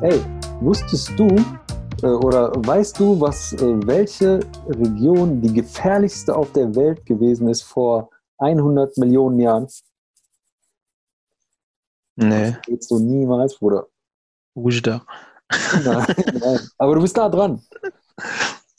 Ey, 0.00 0.20
wusstest 0.60 1.10
du 1.18 1.26
äh, 2.04 2.06
oder 2.06 2.52
weißt 2.54 3.00
du, 3.00 3.20
was 3.20 3.52
äh, 3.54 3.86
welche 3.86 4.38
Region 4.68 5.40
die 5.40 5.52
gefährlichste 5.52 6.36
auf 6.36 6.52
der 6.52 6.72
Welt 6.76 7.04
gewesen 7.04 7.48
ist 7.48 7.62
vor 7.62 8.08
100 8.38 8.96
Millionen 8.98 9.40
Jahren? 9.40 9.66
Nee. 12.14 12.52
Das 12.52 12.62
geht 12.62 12.84
so 12.84 13.00
niemals, 13.00 13.58
Bruder. 13.58 13.88
Ujda. 14.54 15.02
Nein, 15.84 16.06
nein. 16.40 16.60
Aber 16.78 16.94
du 16.94 17.00
bist 17.00 17.16
da 17.16 17.28
dran. 17.28 17.60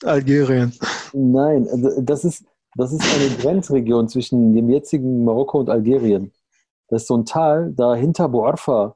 Algerien. 0.06 0.72
Nein, 1.12 1.68
also 1.70 2.02
das 2.02 2.24
ist, 2.24 2.46
das 2.76 2.94
ist 2.94 3.04
eine 3.04 3.30
Grenzregion 3.36 4.08
zwischen 4.08 4.54
dem 4.54 4.70
jetzigen 4.70 5.26
Marokko 5.26 5.60
und 5.60 5.70
Algerien. 5.70 6.32
Das 6.88 7.02
ist 7.02 7.08
so 7.10 7.18
ein 7.18 7.26
Tal, 7.26 7.74
da 7.74 7.94
hinter 7.94 8.30
Boarfa, 8.30 8.96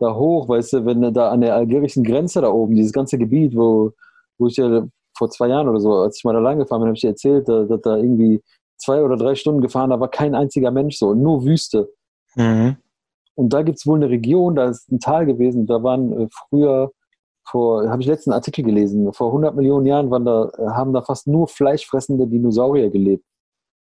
da 0.00 0.14
hoch, 0.14 0.48
weißt 0.48 0.72
du, 0.72 0.86
wenn 0.86 1.02
du 1.02 1.12
da 1.12 1.30
an 1.30 1.42
der 1.42 1.54
algerischen 1.54 2.04
Grenze 2.04 2.40
da 2.40 2.50
oben, 2.50 2.74
dieses 2.74 2.92
ganze 2.92 3.18
Gebiet, 3.18 3.54
wo, 3.54 3.92
wo 4.38 4.46
ich 4.46 4.56
ja 4.56 4.86
vor 5.16 5.30
zwei 5.30 5.48
Jahren 5.48 5.68
oder 5.68 5.80
so, 5.80 5.92
als 5.92 6.18
ich 6.18 6.24
mal 6.24 6.32
da 6.32 6.40
lang 6.40 6.58
gefahren 6.58 6.80
bin, 6.80 6.88
habe 6.88 6.96
ich 6.96 7.02
dir 7.02 7.10
erzählt, 7.10 7.48
dass 7.48 7.68
da, 7.68 7.76
da 7.76 7.96
irgendwie 7.96 8.42
zwei 8.78 9.02
oder 9.02 9.16
drei 9.16 9.34
Stunden 9.34 9.60
gefahren, 9.60 9.90
da 9.90 10.00
war 10.00 10.08
kein 10.08 10.34
einziger 10.34 10.70
Mensch 10.70 10.96
so, 10.96 11.14
nur 11.14 11.44
Wüste. 11.44 11.92
Mhm. 12.36 12.76
Und 13.34 13.52
da 13.52 13.62
gibt 13.62 13.78
es 13.78 13.86
wohl 13.86 13.98
eine 13.98 14.10
Region, 14.10 14.54
da 14.54 14.70
ist 14.70 14.90
ein 14.90 15.00
Tal 15.00 15.26
gewesen, 15.26 15.66
da 15.66 15.82
waren 15.82 16.12
äh, 16.12 16.28
früher, 16.30 16.90
vor, 17.46 17.88
habe 17.88 18.02
ich 18.02 18.08
letzten 18.08 18.32
Artikel 18.32 18.64
gelesen, 18.64 19.12
vor 19.12 19.28
100 19.28 19.54
Millionen 19.54 19.86
Jahren 19.86 20.10
waren 20.10 20.24
da, 20.24 20.50
äh, 20.58 20.70
haben 20.70 20.92
da 20.92 21.02
fast 21.02 21.26
nur 21.26 21.48
fleischfressende 21.48 22.26
Dinosaurier 22.26 22.90
gelebt. 22.90 23.24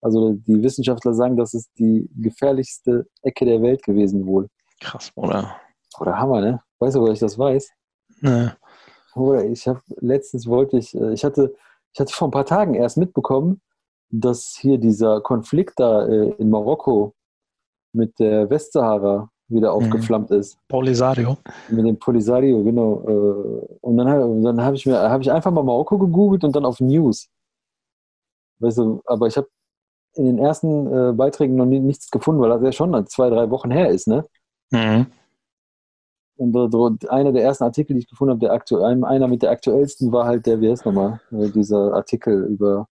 Also 0.00 0.34
die 0.34 0.62
Wissenschaftler 0.62 1.14
sagen, 1.14 1.36
das 1.36 1.54
ist 1.54 1.70
die 1.78 2.08
gefährlichste 2.16 3.06
Ecke 3.22 3.44
der 3.44 3.62
Welt 3.62 3.82
gewesen 3.82 4.26
wohl. 4.26 4.48
Krass, 4.80 5.10
oder? 5.14 5.56
Oder 6.00 6.18
Hammer, 6.18 6.40
ne? 6.40 6.60
Weißt 6.78 6.96
du, 6.96 7.00
woher 7.00 7.12
ich 7.12 7.20
das 7.20 7.38
weiß? 7.38 7.70
Nee. 8.20 8.48
Oder 9.14 9.44
ich 9.44 9.66
habe 9.66 9.80
letztens 10.00 10.46
wollte 10.46 10.78
ich, 10.78 10.94
äh, 10.94 11.12
ich 11.12 11.24
hatte, 11.24 11.54
ich 11.92 12.00
hatte 12.00 12.12
vor 12.12 12.28
ein 12.28 12.32
paar 12.32 12.44
Tagen 12.44 12.74
erst 12.74 12.98
mitbekommen, 12.98 13.60
dass 14.10 14.56
hier 14.60 14.78
dieser 14.78 15.20
Konflikt 15.20 15.80
da 15.80 16.06
äh, 16.06 16.30
in 16.38 16.50
Marokko 16.50 17.14
mit 17.92 18.18
der 18.18 18.48
Westsahara 18.50 19.30
wieder 19.48 19.72
aufgeflammt 19.72 20.30
ist. 20.32 20.58
Polisario. 20.68 21.38
Mit 21.68 21.86
dem 21.86 21.98
Polisario, 21.98 22.62
genau. 22.62 23.02
äh, 23.06 23.76
Und 23.80 23.96
dann, 23.96 24.42
dann 24.42 24.60
habe 24.60 24.76
ich 24.76 24.84
mir, 24.84 24.98
habe 24.98 25.22
ich 25.22 25.32
einfach 25.32 25.50
mal 25.50 25.62
Marokko 25.62 25.98
gegoogelt 25.98 26.44
und 26.44 26.54
dann 26.54 26.64
auf 26.64 26.80
News. 26.80 27.28
Weißt 28.58 28.78
du, 28.78 29.00
aber 29.06 29.28
ich 29.28 29.36
habe 29.36 29.48
in 30.14 30.24
den 30.24 30.38
ersten 30.38 31.16
Beiträgen 31.16 31.56
noch 31.56 31.66
nie, 31.66 31.78
nichts 31.78 32.10
gefunden, 32.10 32.40
weil 32.40 32.48
das 32.48 32.62
ja 32.62 32.72
schon 32.72 33.06
zwei, 33.06 33.28
drei 33.28 33.50
Wochen 33.50 33.70
her 33.70 33.90
ist, 33.90 34.08
ne? 34.08 34.24
Mhm. 34.70 35.06
Und 36.36 37.10
einer 37.10 37.32
der 37.32 37.42
ersten 37.44 37.64
Artikel, 37.64 37.94
die 37.94 38.00
ich 38.00 38.08
gefunden 38.08 38.32
habe, 38.32 38.40
der 38.40 38.52
aktuell, 38.52 39.02
einer 39.04 39.28
mit 39.28 39.42
der 39.42 39.50
aktuellsten 39.50 40.12
war 40.12 40.26
halt 40.26 40.44
der, 40.46 40.60
wie 40.60 40.70
heißt 40.70 40.84
nochmal, 40.84 41.20
äh, 41.32 41.48
dieser 41.50 41.94
Artikel 41.94 42.44
über 42.44 42.88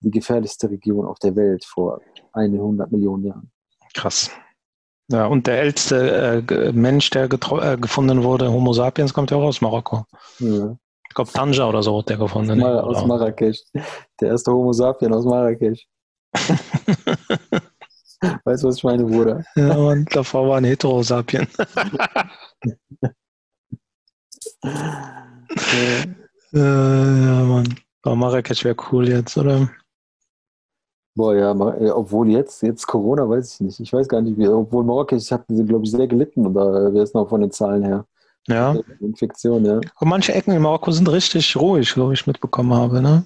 die 0.00 0.10
gefährlichste 0.10 0.70
Region 0.70 1.06
auf 1.06 1.18
der 1.18 1.34
Welt 1.34 1.64
vor 1.64 2.00
100 2.32 2.92
Millionen 2.92 3.24
Jahren. 3.24 3.50
Krass. 3.94 4.30
Ja, 5.10 5.26
und 5.26 5.46
der 5.46 5.60
älteste 5.60 6.44
äh, 6.48 6.72
Mensch, 6.72 7.10
der 7.10 7.24
äh, 7.24 7.76
gefunden 7.76 8.22
wurde, 8.22 8.52
Homo 8.52 8.72
sapiens, 8.72 9.14
kommt 9.14 9.30
ja 9.30 9.36
auch 9.36 9.44
aus 9.44 9.60
Marokko. 9.60 10.04
Ja. 10.38 10.76
Ich 11.08 11.14
glaube, 11.14 11.30
Tanja 11.32 11.68
oder 11.68 11.82
so 11.82 11.92
wurde 11.94 12.06
der 12.06 12.18
gefunden. 12.18 12.58
Mar 12.58 12.84
aus 12.84 12.98
Oder- 12.98 13.06
Marrakesch. 13.06 13.62
Der 14.20 14.28
erste 14.28 14.52
Homo 14.52 14.72
sapien 14.72 15.12
aus 15.14 15.24
Marrakesch. 15.24 15.86
Weißt 18.44 18.62
du, 18.62 18.68
was 18.68 18.76
ich 18.76 18.84
meine, 18.84 19.04
Bruder? 19.04 19.44
ja, 19.56 19.74
und 19.74 20.14
davor 20.14 20.48
war 20.48 20.58
ein 20.58 20.64
Heterosapien. 20.64 21.46
Äh, 24.62 26.02
Äh, 26.52 26.58
ja, 26.58 27.44
Mann. 27.44 27.74
Aber 28.02 28.16
Marrakesch 28.16 28.64
wäre 28.64 28.76
cool 28.90 29.08
jetzt, 29.08 29.36
oder? 29.36 29.68
Boah, 31.14 31.34
ja, 31.34 31.52
äh, 31.52 31.90
obwohl 31.90 32.30
jetzt, 32.30 32.62
jetzt 32.62 32.86
Corona, 32.86 33.28
weiß 33.28 33.54
ich 33.54 33.60
nicht. 33.60 33.80
Ich 33.80 33.92
weiß 33.92 34.08
gar 34.08 34.20
nicht, 34.22 34.38
wie, 34.38 34.48
obwohl 34.48 34.84
Marrakesch 34.84 35.30
hat, 35.30 35.44
glaube 35.48 35.84
ich, 35.84 35.90
sehr 35.90 36.06
gelitten, 36.06 36.46
oder 36.46 36.92
wer 36.94 37.02
ist 37.02 37.14
noch 37.14 37.28
von 37.28 37.40
den 37.40 37.50
Zahlen 37.50 37.82
her? 37.84 38.06
Ja. 38.48 38.76
Infektion, 39.00 39.64
ja. 39.64 39.80
Und 39.98 40.08
manche 40.08 40.32
Ecken 40.32 40.52
in 40.52 40.62
Marokko 40.62 40.92
sind 40.92 41.10
richtig 41.10 41.56
ruhig, 41.56 41.92
glaube 41.92 42.14
ich, 42.14 42.26
mitbekommen 42.26 42.72
habe, 42.72 43.02
ne? 43.02 43.24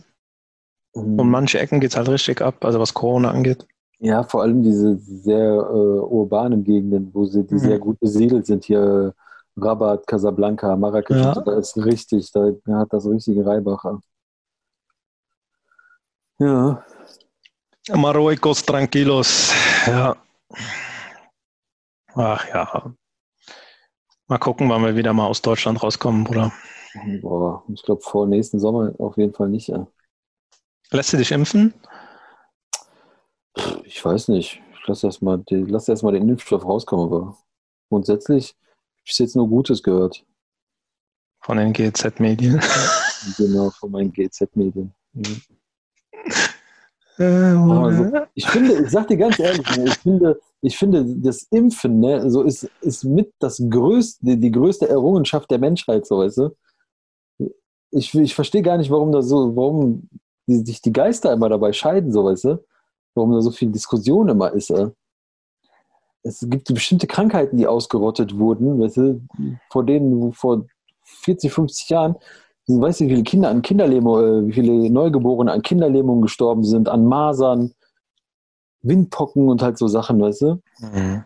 Und 0.93 1.31
manche 1.31 1.61
Ecken 1.61 1.79
geht 1.79 1.91
es 1.91 1.97
halt 1.97 2.09
richtig 2.09 2.41
ab, 2.41 2.65
also 2.65 2.81
was 2.81 2.95
Corona 2.95 3.31
angeht. 3.31 3.67
Ja, 4.03 4.23
vor 4.23 4.43
allem 4.43 4.63
diese 4.63 4.97
sehr 4.97 5.51
äh, 5.53 6.01
urbanen 6.01 6.65
Gegenden, 6.65 7.11
wo 7.13 7.27
sie, 7.27 7.45
die 7.47 7.55
Mhm. 7.55 7.59
sehr 7.59 7.79
gut 7.79 8.01
besiedelt 8.01 8.47
sind, 8.47 8.65
hier 8.65 9.15
Rabat, 9.57 10.07
Casablanca, 10.07 10.75
Marrakesch, 10.77 11.19
Ja. 11.21 11.35
da 11.35 11.59
ist 11.59 11.77
richtig, 11.77 12.33
da 12.33 12.51
hat 12.79 12.93
das 12.93 13.05
richtige 13.07 13.45
Reibacher. 13.45 14.01
Ja, 16.39 16.83
Marruecos 17.95 18.65
tranquilos. 18.65 19.53
Ja. 19.87 20.17
Ach 22.15 22.49
ja. 22.49 22.95
Mal 24.29 24.39
gucken, 24.39 24.69
wann 24.71 24.83
wir 24.85 24.97
wieder 24.97 25.13
mal 25.13 25.27
aus 25.27 25.43
Deutschland 25.43 25.83
rauskommen, 25.83 26.25
Bruder. 26.25 26.53
boah, 27.21 27.63
ich 27.69 27.83
glaube 27.83 28.01
vor 28.01 28.27
nächsten 28.27 28.59
Sommer 28.61 28.93
auf 28.99 29.17
jeden 29.19 29.35
Fall 29.35 29.49
nicht. 29.49 29.69
Ja. 29.69 29.87
Lässt 30.91 31.13
du 31.13 31.17
dich 31.19 31.33
impfen? 31.33 31.75
Ich 33.85 34.05
weiß 34.05 34.29
nicht, 34.29 34.63
ich 34.73 34.87
lasse 34.87 35.07
erst 35.07 35.23
mal, 35.23 35.43
lass 35.49 35.89
erst 35.89 36.03
mal 36.03 36.13
den 36.13 36.29
Impfstoff 36.29 36.65
rauskommen, 36.65 37.07
aber 37.07 37.37
grundsätzlich 37.89 38.55
habe 38.55 39.05
ich 39.05 39.19
jetzt 39.19 39.37
nur 39.37 39.49
Gutes 39.49 39.83
gehört. 39.83 40.25
Von 41.41 41.57
den 41.57 41.73
GZ-Medien. 41.73 42.61
Genau, 43.37 43.69
von 43.69 43.91
meinen 43.91 44.13
GZ-Medien. 44.13 44.95
Mhm. 45.13 45.43
Äh, 47.19 47.25
Also, 47.25 48.11
ich 48.35 48.47
finde, 48.47 48.83
ich 48.83 48.91
sag 48.91 49.09
dir 49.09 49.19
ganz 49.19 49.39
ehrlich, 49.39 49.77
ne, 49.77 49.85
ich 49.85 49.99
finde, 49.99 50.41
ich 50.63 50.79
finde, 50.79 51.05
das 51.19 51.43
Impfen, 51.51 52.01
ne, 52.01 52.31
so 52.31 52.43
ist, 52.43 52.69
ist 52.81 53.05
mit 53.05 53.33
das 53.39 53.63
größte, 53.69 54.39
die 54.39 54.51
größte 54.51 54.89
Errungenschaft 54.89 55.51
der 55.51 55.59
Menschheit, 55.59 56.07
so 56.07 56.19
weißt 56.19 56.39
du. 56.39 56.57
Ich, 57.91 58.15
ich 58.15 58.35
verstehe 58.35 58.63
gar 58.63 58.79
nicht, 58.79 58.91
warum 58.91 59.13
da 59.13 59.21
so, 59.21 59.55
warum 59.55 60.09
die, 60.47 60.65
sich 60.65 60.81
die 60.81 60.93
Geister 60.93 61.33
immer 61.33 61.49
dabei 61.49 61.73
scheiden, 61.73 62.13
so 62.13 62.25
weißt 62.25 62.45
du. 62.45 62.65
Warum 63.21 63.33
da 63.33 63.41
so 63.41 63.51
viel 63.51 63.71
Diskussion 63.71 64.29
immer 64.29 64.53
ist. 64.53 64.71
Äh. 64.71 64.91
Es 66.23 66.47
gibt 66.49 66.73
bestimmte 66.73 67.07
Krankheiten, 67.07 67.57
die 67.57 67.67
ausgerottet 67.67 68.37
wurden, 68.37 68.81
weißt 68.81 68.97
du, 68.99 69.21
vor 69.71 69.85
denen 69.85 70.33
vor 70.33 70.67
40, 71.03 71.53
50 71.53 71.89
Jahren 71.89 72.17
Weißt 72.79 73.01
du, 73.01 73.05
wie 73.07 73.11
viele 73.11 73.23
Kinder 73.23 73.49
an 73.49 73.63
Kinderlähmung, 73.63 74.19
äh, 74.21 74.47
wie 74.47 74.53
viele 74.53 74.91
Neugeborene 74.91 75.51
an 75.51 75.63
Kinderlähmung 75.63 76.23
gestorben 76.23 76.65
sind, 76.65 76.89
an 76.89 77.05
Masern, 77.05 77.73
Windpocken 78.83 79.49
und 79.49 79.63
halt 79.63 79.79
so 79.79 79.89
Sachen, 79.89 80.21
weißt 80.21 80.43
du? 80.43 80.63
Mhm. 80.79 81.25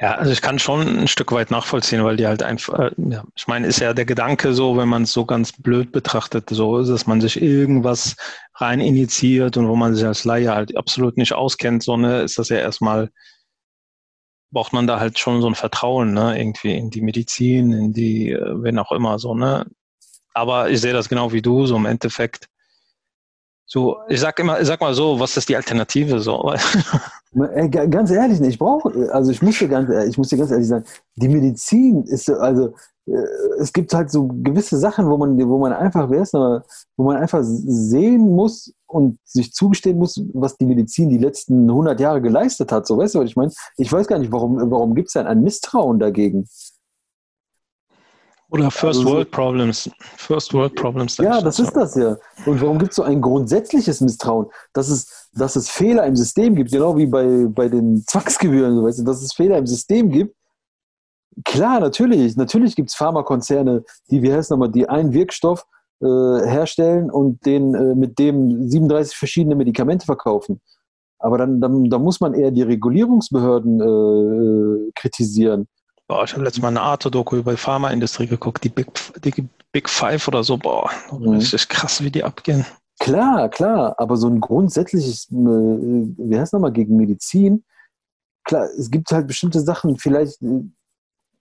Ja, 0.00 0.14
also 0.14 0.30
ich 0.30 0.42
kann 0.42 0.60
schon 0.60 0.86
ein 1.00 1.08
Stück 1.08 1.32
weit 1.32 1.50
nachvollziehen, 1.50 2.04
weil 2.04 2.16
die 2.16 2.26
halt 2.28 2.42
einfach, 2.44 2.78
äh, 2.78 2.90
ja, 2.98 3.24
ich 3.34 3.48
meine, 3.48 3.66
ist 3.66 3.80
ja 3.80 3.92
der 3.94 4.04
Gedanke 4.04 4.54
so, 4.54 4.76
wenn 4.76 4.88
man 4.88 5.02
es 5.02 5.12
so 5.12 5.24
ganz 5.26 5.50
blöd 5.52 5.90
betrachtet, 5.90 6.48
so 6.50 6.78
ist, 6.78 6.88
dass 6.88 7.06
man 7.08 7.20
sich 7.20 7.42
irgendwas 7.42 8.14
rein 8.54 8.80
initiiert 8.80 9.56
und 9.56 9.66
wo 9.68 9.74
man 9.74 9.96
sich 9.96 10.06
als 10.06 10.24
Laie 10.24 10.54
halt 10.54 10.76
absolut 10.76 11.16
nicht 11.16 11.32
auskennt, 11.32 11.82
so 11.82 11.96
ne, 11.96 12.22
ist 12.22 12.38
das 12.38 12.48
ja 12.48 12.58
erstmal, 12.58 13.10
braucht 14.50 14.72
man 14.72 14.86
da 14.86 15.00
halt 15.00 15.18
schon 15.18 15.40
so 15.42 15.48
ein 15.48 15.54
Vertrauen, 15.54 16.14
ne, 16.14 16.38
irgendwie 16.38 16.74
in 16.76 16.90
die 16.90 17.02
Medizin, 17.02 17.72
in 17.72 17.92
die, 17.92 18.30
äh, 18.30 18.62
wenn 18.62 18.78
auch 18.78 18.92
immer, 18.92 19.18
so, 19.18 19.34
ne. 19.34 19.66
Aber 20.34 20.70
ich 20.70 20.80
sehe 20.80 20.92
das 20.92 21.08
genau 21.08 21.32
wie 21.32 21.42
du, 21.42 21.66
so 21.66 21.76
im 21.76 21.86
Endeffekt. 21.86 22.48
So, 23.70 23.98
ich 24.08 24.18
sag 24.18 24.38
immer, 24.38 24.64
sag 24.64 24.80
mal 24.80 24.94
so, 24.94 25.20
was 25.20 25.36
ist 25.36 25.46
die 25.48 25.54
Alternative 25.56 26.20
so? 26.20 26.54
Ganz 27.90 28.10
ehrlich, 28.10 28.40
ich 28.40 28.58
brauche, 28.58 29.12
also 29.12 29.30
ich 29.30 29.42
muss 29.42 29.58
dir 29.58 29.68
ganz, 29.68 29.90
ehrlich- 29.90 30.08
ich 30.12 30.16
muss 30.18 30.28
dir 30.28 30.38
ganz 30.38 30.50
ehrlich 30.50 30.66
sagen, 30.66 30.84
die 31.16 31.28
Medizin 31.28 32.02
ist, 32.04 32.24
so- 32.24 32.36
also 32.36 32.72
äh, 33.06 33.12
es 33.60 33.70
gibt 33.70 33.92
halt 33.92 34.10
so 34.10 34.26
gewisse 34.26 34.78
Sachen, 34.78 35.06
wo 35.06 35.18
man, 35.18 35.38
wo 35.46 35.58
man 35.58 35.74
einfach, 35.74 36.08
wer 36.08 36.22
ist 36.22 36.32
noch, 36.32 36.62
wo 36.96 37.04
man 37.04 37.18
einfach 37.18 37.40
sehen 37.42 38.34
muss 38.34 38.72
und 38.86 39.18
sich 39.24 39.52
zugestehen 39.52 39.98
muss, 39.98 40.18
was 40.32 40.56
die 40.56 40.64
Medizin 40.64 41.10
die 41.10 41.18
letzten 41.18 41.68
100 41.68 42.00
Jahre 42.00 42.22
geleistet 42.22 42.72
hat. 42.72 42.86
So, 42.86 42.96
weißt 42.96 43.16
du, 43.16 43.18
was 43.20 43.26
ich 43.28 43.36
meine? 43.36 43.52
Ich 43.76 43.92
weiß 43.92 44.06
gar 44.06 44.18
nicht, 44.18 44.32
warum, 44.32 44.56
warum 44.70 44.94
gibt 44.94 45.08
es 45.08 45.12
denn 45.12 45.26
ein 45.26 45.42
Misstrauen 45.42 45.98
dagegen? 45.98 46.48
Oder 48.50 48.70
First 48.70 49.00
Also 49.00 49.02
so- 49.02 49.14
World 49.14 49.30
Problems. 49.30 49.90
First 50.16 50.54
World 50.54 50.74
Problems. 50.74 51.16
Ja, 51.18 51.40
das 51.40 51.58
ist 51.58 51.72
das 51.72 51.94
ja. 51.96 52.16
Und 52.46 52.60
warum 52.62 52.78
gibt 52.78 52.90
es 52.92 52.96
so 52.96 53.02
ein 53.02 53.20
grundsätzliches 53.20 54.00
Misstrauen? 54.00 54.46
Dass 54.72 54.88
es, 54.88 55.28
dass 55.34 55.54
es 55.56 55.68
Fehler 55.68 56.06
im 56.06 56.16
System 56.16 56.54
gibt, 56.54 56.72
genau 56.72 56.96
wie 56.96 57.06
bei, 57.06 57.46
bei 57.48 57.68
den 57.68 58.02
Zwangsgebühren, 58.06 58.74
so, 58.74 58.84
weißt 58.84 59.00
du, 59.00 59.04
dass 59.04 59.22
es 59.22 59.34
Fehler 59.34 59.58
im 59.58 59.66
System 59.66 60.10
gibt. 60.10 60.34
Klar, 61.44 61.80
natürlich. 61.80 62.36
Natürlich 62.36 62.74
gibt 62.74 62.88
es 62.88 62.96
Pharmakonzerne, 62.96 63.84
die, 64.10 64.22
wie 64.22 64.32
heißt 64.32 64.50
nochmal, 64.50 64.70
die 64.70 64.88
einen 64.88 65.12
Wirkstoff 65.12 65.64
äh, 66.00 66.06
herstellen 66.06 67.10
und 67.10 67.44
den 67.44 67.74
äh, 67.74 67.94
mit 67.94 68.18
dem 68.18 68.68
37 68.68 69.16
verschiedene 69.16 69.54
Medikamente 69.56 70.06
verkaufen. 70.06 70.60
Aber 71.20 71.36
dann, 71.36 71.60
dann, 71.60 71.90
dann 71.90 72.02
muss 72.02 72.20
man 72.20 72.32
eher 72.34 72.50
die 72.50 72.62
Regulierungsbehörden 72.62 73.80
äh, 73.80 74.90
kritisieren. 74.94 75.68
Boah, 76.08 76.24
ich 76.24 76.32
habe 76.32 76.42
letztes 76.42 76.62
Mal 76.62 76.68
eine 76.68 76.80
Arte-Doku 76.80 77.36
über 77.36 77.50
die 77.50 77.58
Pharmaindustrie 77.58 78.26
geguckt, 78.26 78.64
die 78.64 78.70
Big, 78.70 78.88
die 79.22 79.46
Big 79.72 79.90
Five 79.90 80.26
oder 80.26 80.42
so. 80.42 80.56
Boah, 80.56 80.90
mhm. 81.12 81.34
richtig 81.34 81.68
krass, 81.68 82.02
wie 82.02 82.10
die 82.10 82.24
abgehen. 82.24 82.64
Klar, 82.98 83.48
klar, 83.50 83.94
aber 83.98 84.16
so 84.16 84.26
ein 84.28 84.40
grundsätzliches, 84.40 85.28
äh, 85.30 85.34
wie 85.34 86.38
heißt 86.38 86.54
nochmal, 86.54 86.72
gegen 86.72 86.96
Medizin, 86.96 87.62
klar, 88.44 88.64
es 88.76 88.90
gibt 88.90 89.10
halt 89.12 89.26
bestimmte 89.26 89.60
Sachen, 89.60 89.98
vielleicht, 89.98 90.42
äh, 90.42 90.64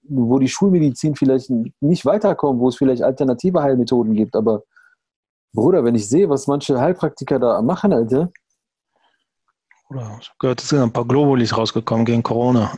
wo 0.03 0.37
die 0.37 0.49
Schulmedizin 0.49 1.15
vielleicht 1.15 1.49
nicht 1.81 2.05
weiterkommt, 2.05 2.59
wo 2.59 2.69
es 2.69 2.75
vielleicht 2.75 3.01
alternative 3.01 3.63
Heilmethoden 3.63 4.13
gibt, 4.13 4.35
aber 4.35 4.63
Bruder, 5.53 5.83
wenn 5.83 5.95
ich 5.95 6.07
sehe, 6.07 6.29
was 6.29 6.45
manche 6.45 6.79
Heilpraktiker 6.79 7.39
da 7.39 7.61
machen, 7.61 7.91
Alter. 7.93 8.31
Oder 9.89 10.17
ich 10.21 10.27
habe 10.27 10.37
gehört, 10.39 10.61
es 10.61 10.69
sind 10.69 10.79
ein 10.81 10.91
paar 10.91 11.05
Globulis 11.05 11.55
rausgekommen 11.55 12.05
gegen 12.05 12.21
Corona. 12.21 12.71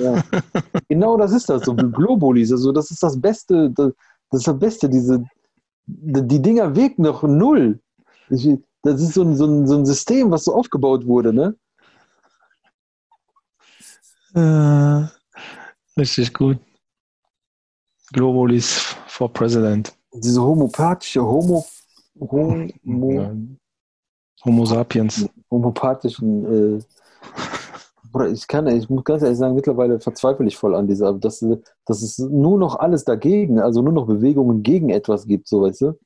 Ja. 0.00 0.22
genau 0.88 1.16
das 1.16 1.32
ist 1.32 1.48
das, 1.48 1.62
so 1.64 1.74
Globulis, 1.74 2.50
also 2.50 2.72
das 2.72 2.90
ist 2.90 3.02
das 3.02 3.20
Beste, 3.20 3.70
das, 3.70 3.92
das 4.30 4.40
ist 4.40 4.48
das 4.48 4.58
Beste, 4.58 4.88
diese, 4.88 5.24
die 5.86 6.42
Dinger 6.42 6.74
wirken 6.74 7.02
noch 7.02 7.22
null. 7.22 7.80
Ich, 8.30 8.48
das 8.82 9.00
ist 9.00 9.14
so 9.14 9.22
ein, 9.22 9.36
so, 9.36 9.46
ein, 9.46 9.66
so 9.66 9.76
ein 9.76 9.86
System, 9.86 10.30
was 10.30 10.44
so 10.44 10.54
aufgebaut 10.54 11.06
wurde, 11.06 11.32
ne? 11.32 11.56
Äh, 14.34 15.08
richtig 15.98 16.34
gut. 16.34 16.58
Globalis 18.12 18.96
for 19.06 19.32
President. 19.32 19.96
Diese 20.12 20.42
homopathische, 20.42 21.22
Homo, 21.22 21.64
Homo, 22.18 22.68
Homo 24.46 24.64
sapiens. 24.64 25.28
Homopathischen, 25.50 26.78
äh, 26.78 28.28
ich 28.32 28.46
kann, 28.46 28.66
ich 28.68 28.88
muss 28.88 29.04
ganz 29.04 29.22
ehrlich 29.22 29.38
sagen, 29.38 29.54
mittlerweile 29.54 30.00
verzweifle 30.00 30.46
ich 30.46 30.56
voll 30.56 30.74
an 30.74 30.86
dieser, 30.86 31.12
dass, 31.12 31.44
dass 31.84 32.02
es 32.02 32.18
nur 32.18 32.58
noch 32.58 32.78
alles 32.78 33.04
dagegen, 33.04 33.58
also 33.58 33.82
nur 33.82 33.92
noch 33.92 34.06
Bewegungen 34.06 34.62
gegen 34.62 34.88
etwas 34.88 35.26
gibt, 35.26 35.48
so 35.48 35.62
weißt 35.62 35.82
du? 35.82 35.98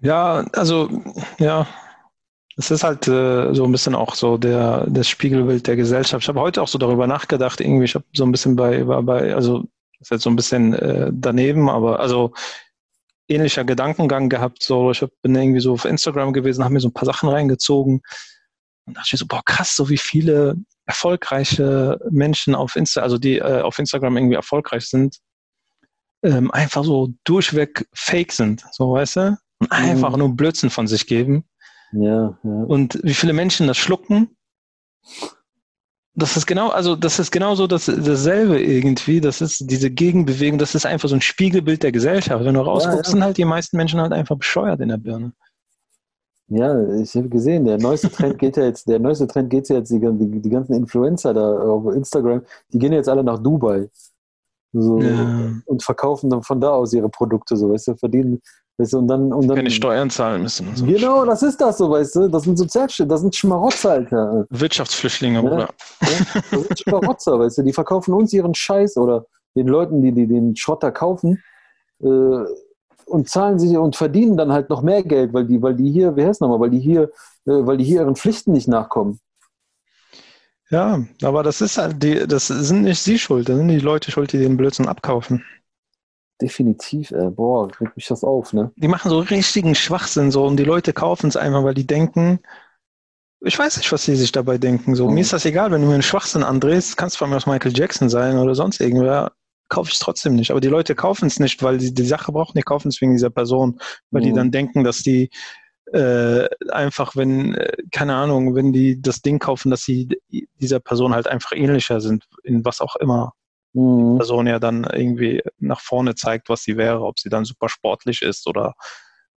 Ja, 0.00 0.44
also, 0.54 0.88
ja, 1.38 1.66
es 2.56 2.70
ist 2.70 2.82
halt 2.82 3.06
äh, 3.06 3.52
so 3.54 3.64
ein 3.64 3.72
bisschen 3.72 3.94
auch 3.94 4.14
so 4.14 4.38
der, 4.38 4.86
das 4.88 5.08
Spiegelbild 5.08 5.66
der 5.66 5.76
Gesellschaft. 5.76 6.24
Ich 6.24 6.28
habe 6.28 6.40
heute 6.40 6.62
auch 6.62 6.68
so 6.68 6.78
darüber 6.78 7.06
nachgedacht, 7.06 7.60
irgendwie, 7.60 7.84
ich 7.84 7.94
habe 7.94 8.04
so 8.14 8.24
ein 8.24 8.32
bisschen 8.32 8.56
bei, 8.56 8.82
bei 8.82 9.34
also 9.34 9.58
das 9.98 10.06
ist 10.06 10.10
jetzt 10.10 10.22
so 10.22 10.30
ein 10.30 10.36
bisschen 10.36 10.72
äh, 10.72 11.10
daneben, 11.12 11.68
aber 11.68 12.00
also 12.00 12.32
ähnlicher 13.30 13.64
Gedankengang 13.64 14.28
gehabt. 14.28 14.62
So, 14.62 14.90
ich 14.90 15.04
bin 15.22 15.34
irgendwie 15.34 15.60
so 15.60 15.72
auf 15.72 15.84
Instagram 15.84 16.32
gewesen, 16.32 16.64
habe 16.64 16.74
mir 16.74 16.80
so 16.80 16.88
ein 16.88 16.94
paar 16.94 17.06
Sachen 17.06 17.28
reingezogen 17.28 18.02
und 18.86 18.96
dachte 18.96 19.10
mir 19.12 19.18
so, 19.18 19.26
boah, 19.26 19.42
krass, 19.44 19.76
so 19.76 19.88
wie 19.88 19.98
viele 19.98 20.56
erfolgreiche 20.86 21.98
Menschen 22.10 22.54
auf 22.54 22.76
Insta, 22.76 23.02
also 23.02 23.16
die 23.16 23.38
äh, 23.38 23.60
auf 23.60 23.78
Instagram 23.78 24.16
irgendwie 24.16 24.34
erfolgreich 24.34 24.86
sind, 24.86 25.18
ähm, 26.22 26.50
einfach 26.50 26.84
so 26.84 27.10
durchweg 27.24 27.86
fake 27.94 28.32
sind, 28.32 28.64
so 28.72 28.92
weißt 28.92 29.16
du? 29.16 29.38
Und 29.60 29.72
einfach 29.72 30.12
mhm. 30.12 30.18
nur 30.18 30.36
Blödsinn 30.36 30.70
von 30.70 30.86
sich 30.86 31.06
geben. 31.06 31.44
Ja, 31.92 32.38
ja. 32.42 32.50
Und 32.50 32.98
wie 33.02 33.14
viele 33.14 33.32
Menschen 33.32 33.66
das 33.66 33.78
schlucken. 33.78 34.36
Das 36.14 36.36
ist 36.36 36.46
genau, 36.46 36.70
also 36.70 36.96
das 36.96 37.18
ist 37.20 37.30
genauso 37.30 37.66
das, 37.66 37.86
dasselbe 37.86 38.60
irgendwie. 38.60 39.20
Das 39.20 39.40
ist 39.40 39.70
diese 39.70 39.90
Gegenbewegung, 39.90 40.58
das 40.58 40.74
ist 40.74 40.84
einfach 40.84 41.08
so 41.08 41.14
ein 41.14 41.20
Spiegelbild 41.20 41.82
der 41.82 41.92
Gesellschaft. 41.92 42.44
Wenn 42.44 42.54
du 42.54 42.60
rausguckst, 42.60 42.96
ja, 42.96 43.02
ja. 43.02 43.10
sind 43.10 43.24
halt 43.24 43.36
die 43.36 43.44
meisten 43.44 43.76
Menschen 43.76 44.00
halt 44.00 44.12
einfach 44.12 44.36
bescheuert 44.36 44.80
in 44.80 44.88
der 44.88 44.96
Birne. 44.96 45.32
Ja, 46.48 46.94
ich 46.96 47.14
habe 47.14 47.28
gesehen, 47.28 47.64
der 47.64 47.78
neueste 47.78 48.10
Trend 48.10 48.36
geht 48.40 48.56
ja 48.56 48.64
jetzt, 48.64 48.88
der 48.88 48.98
neueste 48.98 49.28
Trend 49.28 49.50
geht 49.50 49.68
ja 49.68 49.76
jetzt, 49.76 49.92
die, 49.92 50.00
die, 50.00 50.40
die, 50.40 50.50
ganzen 50.50 50.74
Influencer 50.74 51.32
da 51.32 51.58
auf 51.60 51.94
Instagram, 51.94 52.42
die 52.72 52.78
gehen 52.80 52.92
jetzt 52.92 53.08
alle 53.08 53.22
nach 53.22 53.38
Dubai. 53.38 53.88
So, 54.72 55.00
ja. 55.00 55.52
und 55.66 55.82
verkaufen 55.82 56.30
dann 56.30 56.42
von 56.42 56.60
da 56.60 56.70
aus 56.70 56.92
ihre 56.92 57.08
Produkte, 57.08 57.56
so, 57.56 57.72
weißt 57.72 57.88
du, 57.88 57.96
verdienen 57.96 58.40
Weißt 58.80 58.94
du, 58.94 58.98
und 58.98 59.08
dann, 59.08 59.30
und 59.30 59.46
dann, 59.46 59.56
Keine 59.56 59.70
Steuern 59.70 60.08
zahlen 60.08 60.42
müssen. 60.42 60.74
So. 60.74 60.86
Genau, 60.86 61.26
das 61.26 61.42
ist 61.42 61.60
das 61.60 61.76
so, 61.76 61.90
weißt 61.90 62.16
du. 62.16 62.28
Das 62.28 62.44
sind 62.44 62.56
Sozialstellen, 62.56 63.10
das 63.10 63.20
sind 63.20 63.36
Schmarotzer, 63.36 63.90
Alter. 63.90 64.46
Wirtschaftsflüchtlinge, 64.48 65.42
Bruder. 65.42 65.68
Ja, 66.00 66.08
das 66.50 66.62
sind 66.62 66.80
Schmarotzer, 66.80 67.38
weißt 67.38 67.58
du. 67.58 67.62
Die 67.62 67.74
verkaufen 67.74 68.14
uns 68.14 68.32
ihren 68.32 68.54
Scheiß 68.54 68.96
oder 68.96 69.26
den 69.54 69.66
Leuten, 69.66 70.00
die, 70.00 70.12
die 70.12 70.26
den 70.26 70.56
Schrotter 70.56 70.92
kaufen 70.92 71.42
äh, 72.02 72.06
und 72.06 73.28
zahlen 73.28 73.58
sich 73.58 73.76
und 73.76 73.96
verdienen 73.96 74.38
dann 74.38 74.50
halt 74.50 74.70
noch 74.70 74.80
mehr 74.80 75.02
Geld, 75.02 75.34
weil 75.34 75.44
die, 75.44 75.60
weil 75.60 75.74
die 75.74 75.90
hier, 75.90 76.16
wie 76.16 76.24
heißt 76.24 76.40
nochmal, 76.40 76.60
weil 76.60 76.70
die 76.70 76.80
hier, 76.80 77.02
äh, 77.44 77.66
weil 77.66 77.76
die 77.76 77.84
hier 77.84 78.00
ihren 78.00 78.16
Pflichten 78.16 78.52
nicht 78.52 78.68
nachkommen. 78.68 79.20
Ja, 80.70 81.04
aber 81.22 81.42
das 81.42 81.60
ist 81.60 81.76
halt, 81.76 82.02
die, 82.02 82.26
das 82.26 82.46
sind 82.46 82.84
nicht 82.84 83.00
sie 83.00 83.18
schuld, 83.18 83.50
das 83.50 83.58
sind 83.58 83.68
die 83.68 83.80
Leute 83.80 84.10
schuld, 84.10 84.32
die 84.32 84.38
den 84.38 84.56
Blödsinn 84.56 84.88
abkaufen. 84.88 85.44
Definitiv, 86.40 87.10
äh, 87.10 87.30
boah, 87.30 87.68
kriegt 87.68 87.96
mich 87.96 88.06
das 88.06 88.24
auf, 88.24 88.52
ne? 88.52 88.72
Die 88.76 88.88
machen 88.88 89.10
so 89.10 89.18
richtigen 89.18 89.74
Schwachsinn 89.74 90.30
so 90.30 90.46
und 90.46 90.56
die 90.56 90.64
Leute 90.64 90.92
kaufen 90.92 91.28
es 91.28 91.36
einfach, 91.36 91.64
weil 91.64 91.74
die 91.74 91.86
denken, 91.86 92.40
ich 93.42 93.58
weiß 93.58 93.78
nicht, 93.78 93.90
was 93.92 94.04
sie 94.04 94.16
sich 94.16 94.32
dabei 94.32 94.58
denken. 94.58 94.94
So, 94.94 95.08
mhm. 95.08 95.14
mir 95.14 95.20
ist 95.20 95.32
das 95.32 95.44
egal, 95.44 95.70
wenn 95.70 95.80
du 95.80 95.86
mir 95.86 95.94
einen 95.94 96.02
Schwachsinn 96.02 96.42
andrehst, 96.42 96.96
kannst 96.96 97.18
von 97.18 97.30
mir 97.30 97.36
aus 97.36 97.46
Michael 97.46 97.76
Jackson 97.76 98.08
sein 98.08 98.38
oder 98.38 98.54
sonst 98.54 98.80
irgendwer, 98.80 99.32
kaufe 99.68 99.88
ich 99.88 99.94
es 99.94 100.00
trotzdem 100.00 100.34
nicht. 100.34 100.50
Aber 100.50 100.60
die 100.60 100.68
Leute 100.68 100.94
kaufen 100.94 101.26
es 101.26 101.38
nicht, 101.38 101.62
weil 101.62 101.80
sie 101.80 101.94
die 101.94 102.04
Sache 102.04 102.32
brauchen, 102.32 102.56
die 102.56 102.62
kaufen 102.62 102.88
es 102.88 103.00
wegen 103.00 103.12
dieser 103.12 103.30
Person, 103.30 103.80
weil 104.10 104.22
mhm. 104.22 104.26
die 104.26 104.32
dann 104.32 104.50
denken, 104.50 104.84
dass 104.84 105.02
die 105.02 105.30
äh, 105.92 106.48
einfach, 106.70 107.16
wenn, 107.16 107.54
äh, 107.54 107.76
keine 107.90 108.14
Ahnung, 108.14 108.54
wenn 108.54 108.72
die 108.72 109.00
das 109.00 109.22
Ding 109.22 109.38
kaufen, 109.38 109.70
dass 109.70 109.82
sie 109.82 110.08
dieser 110.60 110.80
Person 110.80 111.14
halt 111.14 111.26
einfach 111.26 111.52
ähnlicher 111.52 112.00
sind, 112.00 112.28
in 112.44 112.64
was 112.64 112.80
auch 112.80 112.96
immer 112.96 113.32
mhm. 113.72 114.16
Person 114.16 114.46
ja 114.46 114.58
dann 114.58 114.84
irgendwie 114.84 115.42
nach 115.58 115.80
vorne 115.80 116.14
zeigt, 116.14 116.48
was 116.48 116.62
sie 116.62 116.76
wäre, 116.76 117.02
ob 117.02 117.18
sie 117.18 117.28
dann 117.28 117.44
super 117.44 117.68
sportlich 117.68 118.22
ist 118.22 118.46
oder 118.46 118.74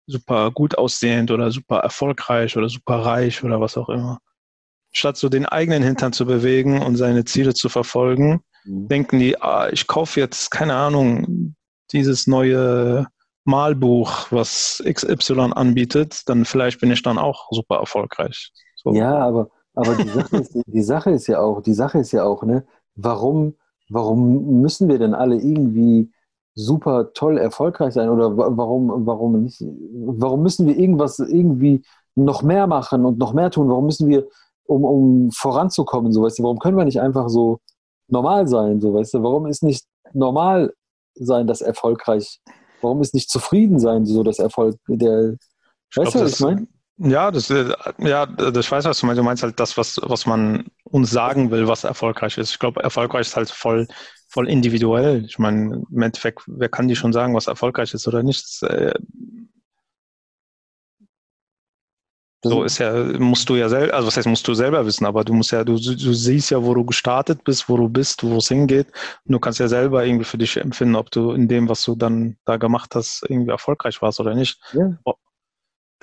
super 0.05 0.51
gut 0.51 0.77
aussehend 0.77 1.31
oder 1.31 1.51
super 1.51 1.79
erfolgreich 1.79 2.57
oder 2.57 2.69
super 2.69 2.97
reich 2.97 3.43
oder 3.43 3.61
was 3.61 3.77
auch 3.77 3.89
immer. 3.89 4.19
Statt 4.91 5.17
so 5.17 5.29
den 5.29 5.45
eigenen 5.45 5.81
Hintern 5.81 6.13
zu 6.13 6.25
bewegen 6.25 6.81
und 6.81 6.97
seine 6.97 7.25
Ziele 7.25 7.53
zu 7.53 7.69
verfolgen, 7.69 8.41
mhm. 8.65 8.87
denken 8.87 9.19
die, 9.19 9.41
ah, 9.41 9.69
ich 9.71 9.87
kaufe 9.87 10.19
jetzt, 10.19 10.51
keine 10.51 10.75
Ahnung, 10.75 11.55
dieses 11.91 12.27
neue 12.27 13.07
Malbuch, 13.45 14.31
was 14.31 14.83
XY 14.85 15.51
anbietet, 15.53 16.21
dann 16.27 16.45
vielleicht 16.45 16.79
bin 16.79 16.91
ich 16.91 17.01
dann 17.01 17.17
auch 17.17 17.47
super 17.51 17.77
erfolgreich. 17.77 18.51
So. 18.75 18.93
Ja, 18.93 19.17
aber, 19.17 19.49
aber 19.73 19.95
die, 19.95 20.09
Sache 20.09 20.37
ist, 20.37 20.57
die 20.65 20.83
Sache 20.83 21.11
ist 21.11 21.27
ja 21.27 21.39
auch, 21.39 21.61
die 21.61 21.73
Sache 21.73 21.99
ist 21.99 22.11
ja 22.11 22.23
auch, 22.23 22.43
ne, 22.43 22.65
warum 22.95 23.55
warum 23.89 24.61
müssen 24.61 24.89
wir 24.89 24.99
denn 24.99 25.13
alle 25.13 25.35
irgendwie 25.35 26.11
super 26.55 27.13
toll 27.13 27.37
erfolgreich 27.37 27.93
sein 27.93 28.09
oder 28.09 28.35
warum, 28.37 29.05
warum 29.05 29.43
nicht, 29.43 29.61
warum 29.61 30.43
müssen 30.43 30.67
wir 30.67 30.77
irgendwas 30.77 31.19
irgendwie 31.19 31.83
noch 32.15 32.43
mehr 32.43 32.67
machen 32.67 33.05
und 33.05 33.17
noch 33.17 33.33
mehr 33.33 33.49
tun? 33.49 33.69
Warum 33.69 33.85
müssen 33.85 34.07
wir, 34.07 34.27
um, 34.65 34.83
um 34.83 35.31
voranzukommen, 35.31 36.11
so 36.11 36.23
weißt 36.23 36.39
du, 36.39 36.43
warum 36.43 36.59
können 36.59 36.77
wir 36.77 36.85
nicht 36.85 37.01
einfach 37.01 37.29
so 37.29 37.59
normal 38.07 38.47
sein, 38.47 38.79
so 38.79 38.93
weißt 38.93 39.15
du, 39.15 39.23
warum 39.23 39.47
ist 39.47 39.63
nicht 39.63 39.85
normal 40.13 40.73
sein 41.15 41.47
das 41.47 41.61
erfolgreich? 41.61 42.39
Warum 42.81 43.01
ist 43.01 43.13
nicht 43.13 43.29
zufrieden 43.29 43.79
sein 43.79 44.05
so 44.05 44.23
das 44.23 44.39
Erfolg 44.39 44.75
der 44.87 45.37
Weißt 45.95 46.15
du, 46.15 46.19
was 46.21 46.33
ich 46.33 46.39
meine? 46.39 46.67
Ja, 46.97 47.31
das, 47.31 47.49
äh, 47.49 47.73
ja, 47.99 48.25
das, 48.25 48.65
ich 48.65 48.71
weiß, 48.71 48.85
was 48.85 48.99
du 48.99 49.05
meinst. 49.05 49.19
Du 49.19 49.23
meinst 49.23 49.43
halt 49.43 49.59
das, 49.59 49.77
was, 49.77 49.99
was 50.03 50.25
man 50.25 50.65
uns 50.93 51.09
sagen 51.09 51.49
will, 51.49 51.67
was 51.67 51.83
erfolgreich 51.83 52.37
ist. 52.37 52.51
Ich 52.51 52.59
glaube, 52.59 52.83
erfolgreich 52.83 53.21
ist 53.27 53.35
halt 53.35 53.49
voll, 53.49 53.87
voll 54.29 54.47
individuell. 54.47 55.25
Ich 55.25 55.39
meine, 55.39 55.83
im 55.91 56.01
Endeffekt, 56.03 56.43
wer 56.45 56.69
kann 56.69 56.87
dir 56.87 56.95
schon 56.95 57.11
sagen, 57.13 57.33
was 57.33 57.47
erfolgreich 57.47 57.93
ist 57.95 58.07
oder 58.07 58.21
nicht? 58.21 58.43
Das, 58.61 58.69
äh, 58.69 58.93
so 62.45 62.63
ist 62.63 62.77
ja, 62.77 62.91
musst 63.19 63.49
du 63.49 63.55
ja 63.55 63.69
selber, 63.69 63.93
also 63.93 64.05
was 64.07 64.17
heißt, 64.17 64.27
musst 64.27 64.47
du 64.47 64.53
selber 64.53 64.85
wissen, 64.85 65.05
aber 65.05 65.23
du 65.23 65.33
musst 65.33 65.51
ja, 65.51 65.63
du, 65.63 65.73
du 65.75 66.13
siehst 66.13 66.51
ja, 66.51 66.61
wo 66.63 66.73
du 66.75 66.85
gestartet 66.85 67.43
bist, 67.43 67.69
wo 67.69 67.77
du 67.77 67.89
bist, 67.89 68.23
wo 68.23 68.37
es 68.37 68.49
hingeht. 68.49 68.87
Und 69.25 69.31
du 69.31 69.39
kannst 69.39 69.59
ja 69.59 69.67
selber 69.67 70.05
irgendwie 70.05 70.25
für 70.25 70.37
dich 70.37 70.57
empfinden, 70.57 70.95
ob 70.95 71.09
du 71.09 71.31
in 71.31 71.47
dem, 71.47 71.69
was 71.69 71.83
du 71.85 71.95
dann 71.95 72.37
da 72.45 72.57
gemacht 72.57 72.93
hast, 72.95 73.23
irgendwie 73.27 73.51
erfolgreich 73.51 74.01
warst 74.01 74.19
oder 74.19 74.35
nicht. 74.35 74.59
Ja. 74.73 74.95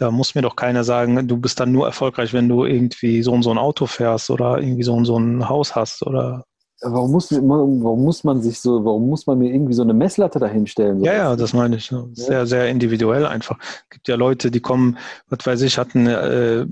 Da 0.00 0.11
muss 0.11 0.35
mir 0.35 0.40
doch 0.40 0.57
keiner 0.57 0.83
sagen, 0.83 1.28
du 1.28 1.37
bist 1.37 1.61
dann 1.61 1.73
nur 1.73 1.85
erfolgreich, 1.85 2.33
wenn 2.33 2.49
du 2.49 2.64
irgendwie 2.64 3.23
so 3.23 3.33
und 3.33 3.42
so 3.42 3.50
ein 3.50 3.59
Auto 3.59 3.85
fährst 3.85 4.30
oder 4.30 4.59
irgendwie 4.59 4.83
so 4.83 4.95
und 4.95 5.04
so 5.04 5.19
ein 5.19 5.47
Haus 5.47 5.76
hast 5.76 6.07
oder. 6.07 6.45
Warum 6.80 7.12
muss, 7.12 7.30
warum 7.30 8.02
muss 8.02 8.25
man 8.25 8.40
sich 8.40 8.61
so, 8.61 8.83
warum 8.83 9.11
muss 9.11 9.26
man 9.26 9.37
mir 9.37 9.52
irgendwie 9.52 9.75
so 9.75 9.83
eine 9.83 9.92
Messlatte 9.92 10.38
dahinstellen? 10.38 11.00
So 11.00 11.04
ja, 11.04 11.12
ja, 11.12 11.37
das 11.37 11.52
meine 11.52 11.76
ich. 11.76 11.92
Sehr, 12.14 12.38
ja. 12.38 12.47
sehr 12.47 12.69
individuell 12.69 13.26
einfach. 13.26 13.59
Es 13.61 13.90
gibt 13.90 14.09
ja 14.09 14.16
Leute, 14.16 14.50
die 14.50 14.61
kommen, 14.61 14.97
was 15.28 15.45
weiß 15.45 15.61
ich, 15.61 15.76
hatten 15.76 16.07
äh, 16.07 16.64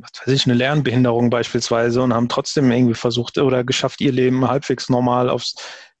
was 0.00 0.12
weiß 0.26 0.34
ich, 0.34 0.46
eine 0.46 0.54
Lernbehinderung 0.54 1.28
beispielsweise 1.28 2.00
und 2.00 2.14
haben 2.14 2.30
trotzdem 2.30 2.70
irgendwie 2.70 2.94
versucht 2.94 3.36
oder 3.36 3.62
geschafft, 3.64 4.00
ihr 4.00 4.12
Leben 4.12 4.48
halbwegs 4.48 4.88
normal 4.88 5.28
aufs 5.28 5.56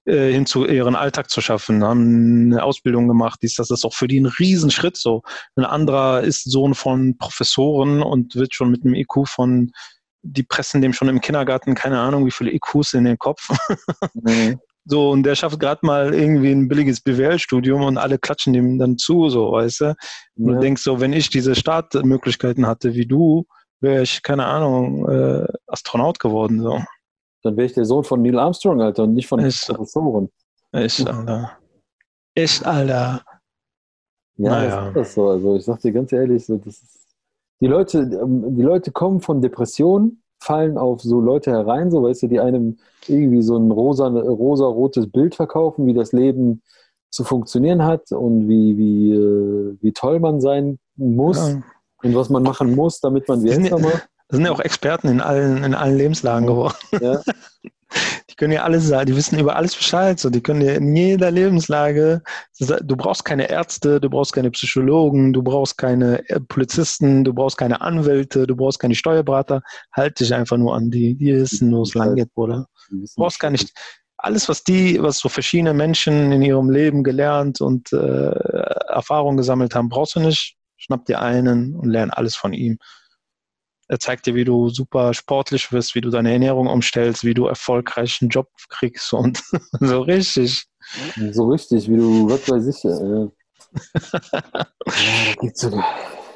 äh, 0.08 0.32
hin 0.32 0.46
zu 0.46 0.66
ihren 0.66 0.96
Alltag 0.96 1.30
zu 1.30 1.40
schaffen, 1.40 1.84
haben 1.84 2.52
eine 2.52 2.62
Ausbildung 2.62 3.08
gemacht, 3.08 3.40
dies, 3.42 3.54
das 3.54 3.70
ist 3.70 3.84
auch 3.84 3.94
für 3.94 4.08
die 4.08 4.20
ein 4.20 4.26
Riesenschritt 4.26 4.96
so. 4.96 5.22
Ein 5.56 5.64
anderer 5.64 6.22
ist 6.22 6.50
Sohn 6.50 6.74
von 6.74 7.18
Professoren 7.18 8.02
und 8.02 8.34
wird 8.34 8.54
schon 8.54 8.70
mit 8.70 8.84
einem 8.84 8.94
IQ 8.94 9.26
von 9.26 9.70
die 10.22 10.42
pressen 10.42 10.82
dem 10.82 10.92
schon 10.92 11.08
im 11.08 11.20
Kindergarten, 11.20 11.74
keine 11.74 12.00
Ahnung, 12.00 12.26
wie 12.26 12.30
viele 12.30 12.52
IQs 12.52 12.94
in 12.94 13.04
den 13.04 13.18
Kopf. 13.18 13.48
Mhm. 14.14 14.58
So, 14.90 15.10
und 15.10 15.22
der 15.24 15.34
schafft 15.34 15.60
gerade 15.60 15.84
mal 15.84 16.14
irgendwie 16.14 16.50
ein 16.50 16.66
billiges 16.66 17.02
BWL-Studium 17.02 17.82
und 17.82 17.98
alle 17.98 18.18
klatschen 18.18 18.54
dem 18.54 18.78
dann 18.78 18.96
zu, 18.96 19.28
so, 19.28 19.52
weißt 19.52 19.80
du? 19.82 19.94
Und 20.36 20.48
ja. 20.48 20.54
du 20.54 20.60
denkst 20.60 20.82
so, 20.82 20.98
wenn 20.98 21.12
ich 21.12 21.28
diese 21.28 21.54
Startmöglichkeiten 21.54 22.66
hatte 22.66 22.94
wie 22.94 23.04
du, 23.04 23.44
wäre 23.80 24.02
ich, 24.02 24.22
keine 24.22 24.46
Ahnung, 24.46 25.06
äh, 25.06 25.46
Astronaut 25.66 26.18
geworden, 26.18 26.62
so. 26.62 26.82
Dann 27.48 27.56
wäre 27.56 27.64
ich 27.66 27.72
der 27.72 27.86
Sohn 27.86 28.04
von 28.04 28.20
Neil 28.20 28.38
Armstrong, 28.38 28.82
Alter, 28.82 29.04
und 29.04 29.14
nicht 29.14 29.26
von 29.26 29.40
Echt, 29.40 29.66
Professoren. 29.68 30.28
Echt, 30.70 31.08
Alter. 31.08 31.52
Echt, 32.34 32.66
Alter. 32.66 33.22
Ja, 34.36 34.50
naja. 34.50 34.76
das 34.76 34.88
ist 34.88 34.96
das 34.96 35.14
so. 35.14 35.28
Also 35.30 35.56
ich 35.56 35.64
sag 35.64 35.80
dir 35.80 35.92
ganz 35.92 36.12
ehrlich, 36.12 36.44
so, 36.44 36.58
das 36.58 36.74
ist, 36.74 37.06
die 37.62 37.66
Leute, 37.66 38.00
ähm, 38.00 38.54
die 38.54 38.62
Leute 38.62 38.92
kommen 38.92 39.22
von 39.22 39.40
Depressionen, 39.40 40.22
fallen 40.40 40.76
auf 40.76 41.00
so 41.00 41.22
Leute 41.22 41.50
herein, 41.52 41.90
so 41.90 42.02
weißt 42.02 42.24
du, 42.24 42.26
die 42.26 42.38
einem 42.38 42.76
irgendwie 43.06 43.40
so 43.40 43.56
ein 43.56 43.70
rosa, 43.70 44.08
rosa-rotes 44.08 45.10
Bild 45.10 45.34
verkaufen, 45.34 45.86
wie 45.86 45.94
das 45.94 46.12
Leben 46.12 46.62
zu 47.10 47.24
funktionieren 47.24 47.82
hat 47.82 48.12
und 48.12 48.46
wie, 48.46 48.76
wie, 48.76 49.12
äh, 49.14 49.76
wie 49.80 49.92
toll 49.92 50.20
man 50.20 50.42
sein 50.42 50.78
muss 50.96 51.38
ja. 51.38 51.62
und 52.02 52.14
was 52.14 52.28
man 52.28 52.42
machen 52.42 52.74
muss, 52.74 53.00
damit 53.00 53.26
man 53.26 53.42
wie 53.42 53.48
sind, 53.48 53.72
Das 54.28 54.36
sind 54.36 54.44
ja 54.44 54.52
auch 54.52 54.60
Experten 54.60 55.08
in 55.08 55.20
allen, 55.20 55.64
in 55.64 55.74
allen 55.74 55.96
Lebenslagen 55.96 56.46
geworden. 56.46 56.76
Ja. 57.00 57.20
Die 58.30 58.34
können 58.34 58.52
ja 58.52 58.64
alles 58.64 58.86
sagen, 58.86 59.06
die 59.06 59.16
wissen 59.16 59.38
über 59.38 59.56
alles 59.56 59.74
Bescheid. 59.74 60.20
So, 60.20 60.28
die 60.28 60.42
können 60.42 60.60
dir 60.60 60.74
in 60.74 60.94
jeder 60.94 61.30
Lebenslage, 61.30 62.22
du 62.60 62.96
brauchst 62.96 63.24
keine 63.24 63.48
Ärzte, 63.48 63.98
du 63.98 64.10
brauchst 64.10 64.34
keine 64.34 64.50
Psychologen, 64.50 65.32
du 65.32 65.42
brauchst 65.42 65.78
keine 65.78 66.28
äh, 66.28 66.38
Polizisten, 66.38 67.24
du 67.24 67.32
brauchst 67.32 67.56
keine 67.56 67.80
Anwälte, 67.80 68.46
du 68.46 68.54
brauchst 68.54 68.78
keine 68.78 68.94
Steuerberater. 68.94 69.62
Halt 69.92 70.20
dich 70.20 70.34
einfach 70.34 70.58
nur 70.58 70.76
an 70.76 70.90
die, 70.90 71.14
die 71.14 71.34
wissen, 71.34 71.72
wo 71.72 71.82
es 71.82 71.94
lang 71.94 72.14
geht, 72.14 72.32
Bruder. 72.34 72.66
Du 72.90 73.04
brauchst 73.16 73.40
gar 73.40 73.50
nicht 73.50 73.72
alles, 74.18 74.48
was 74.48 74.64
die, 74.64 75.00
was 75.00 75.18
so 75.18 75.28
verschiedene 75.28 75.72
Menschen 75.72 76.32
in 76.32 76.42
ihrem 76.42 76.70
Leben 76.70 77.04
gelernt 77.04 77.60
und 77.60 77.92
äh, 77.92 78.30
Erfahrungen 78.88 79.36
gesammelt 79.36 79.74
haben, 79.74 79.88
brauchst 79.88 80.16
du 80.16 80.20
nicht. 80.20 80.56
Schnapp 80.76 81.06
dir 81.06 81.20
einen 81.20 81.74
und 81.74 81.88
lern 81.88 82.10
alles 82.10 82.36
von 82.36 82.52
ihm. 82.52 82.78
Er 83.88 83.98
zeigt 83.98 84.26
dir, 84.26 84.34
wie 84.34 84.44
du 84.44 84.68
super 84.68 85.14
sportlich 85.14 85.72
wirst, 85.72 85.94
wie 85.94 86.00
du 86.00 86.10
deine 86.10 86.32
Ernährung 86.32 86.66
umstellst, 86.66 87.24
wie 87.24 87.34
du 87.34 87.46
erfolgreich 87.46 88.18
einen 88.20 88.30
Job 88.30 88.48
kriegst 88.68 89.12
und 89.12 89.42
so 89.80 90.00
richtig. 90.02 90.66
So 91.32 91.48
richtig, 91.48 91.88
wie 91.90 91.96
du, 91.96 92.30
was 92.30 92.48
weiß 92.48 92.66
ich. 92.66 92.84
Äh, 92.84 92.88
ja, 92.90 94.64
da 94.84 95.40
gibt 95.40 95.56
es 95.56 95.70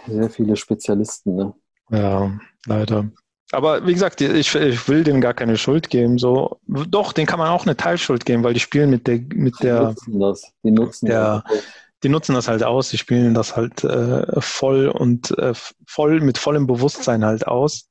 sehr 0.07 0.31
viele 0.31 0.57
Spezialisten. 0.57 1.37
Ne? 1.37 1.55
Ja, 1.91 2.39
leider. 2.67 3.11
Aber 3.53 3.87
wie 3.87 3.93
gesagt, 3.93 4.23
ich, 4.23 4.55
ich, 4.55 4.89
will 4.89 5.05
denen 5.05 5.21
gar 5.21 5.35
keine 5.35 5.59
Schuld 5.59 5.91
geben. 5.91 6.19
So, 6.19 6.59
doch, 6.67 7.13
den 7.13 7.27
kann 7.27 7.39
man 7.39 7.51
auch 7.51 7.67
eine 7.67 7.77
Teilschuld 7.77 8.25
geben, 8.25 8.43
weil 8.45 8.55
die 8.55 8.61
spielen 8.61 8.89
mit 8.89 9.07
der, 9.07 9.19
mit 9.35 9.55
die 9.61 9.65
der, 9.65 9.83
nutzen 9.83 10.21
das. 10.21 10.53
Die 10.65 10.71
nutzen 10.71 11.07
der, 11.07 11.45
das 11.47 11.63
die 12.03 12.09
nutzen 12.09 12.35
das 12.35 12.49
halt 12.49 12.63
aus, 12.63 12.91
die 12.91 12.99
spielen 12.99 13.35
das 13.35 13.57
halt 13.57 13.85
äh, 13.85 14.41
voll 14.41 14.89
und 14.89 15.37
äh, 15.39 15.55
voll 15.87 16.21
mit 16.21 16.39
vollem 16.39 16.67
Bewusstsein 16.67 17.25
halt 17.25 17.47
aus. 17.47 17.89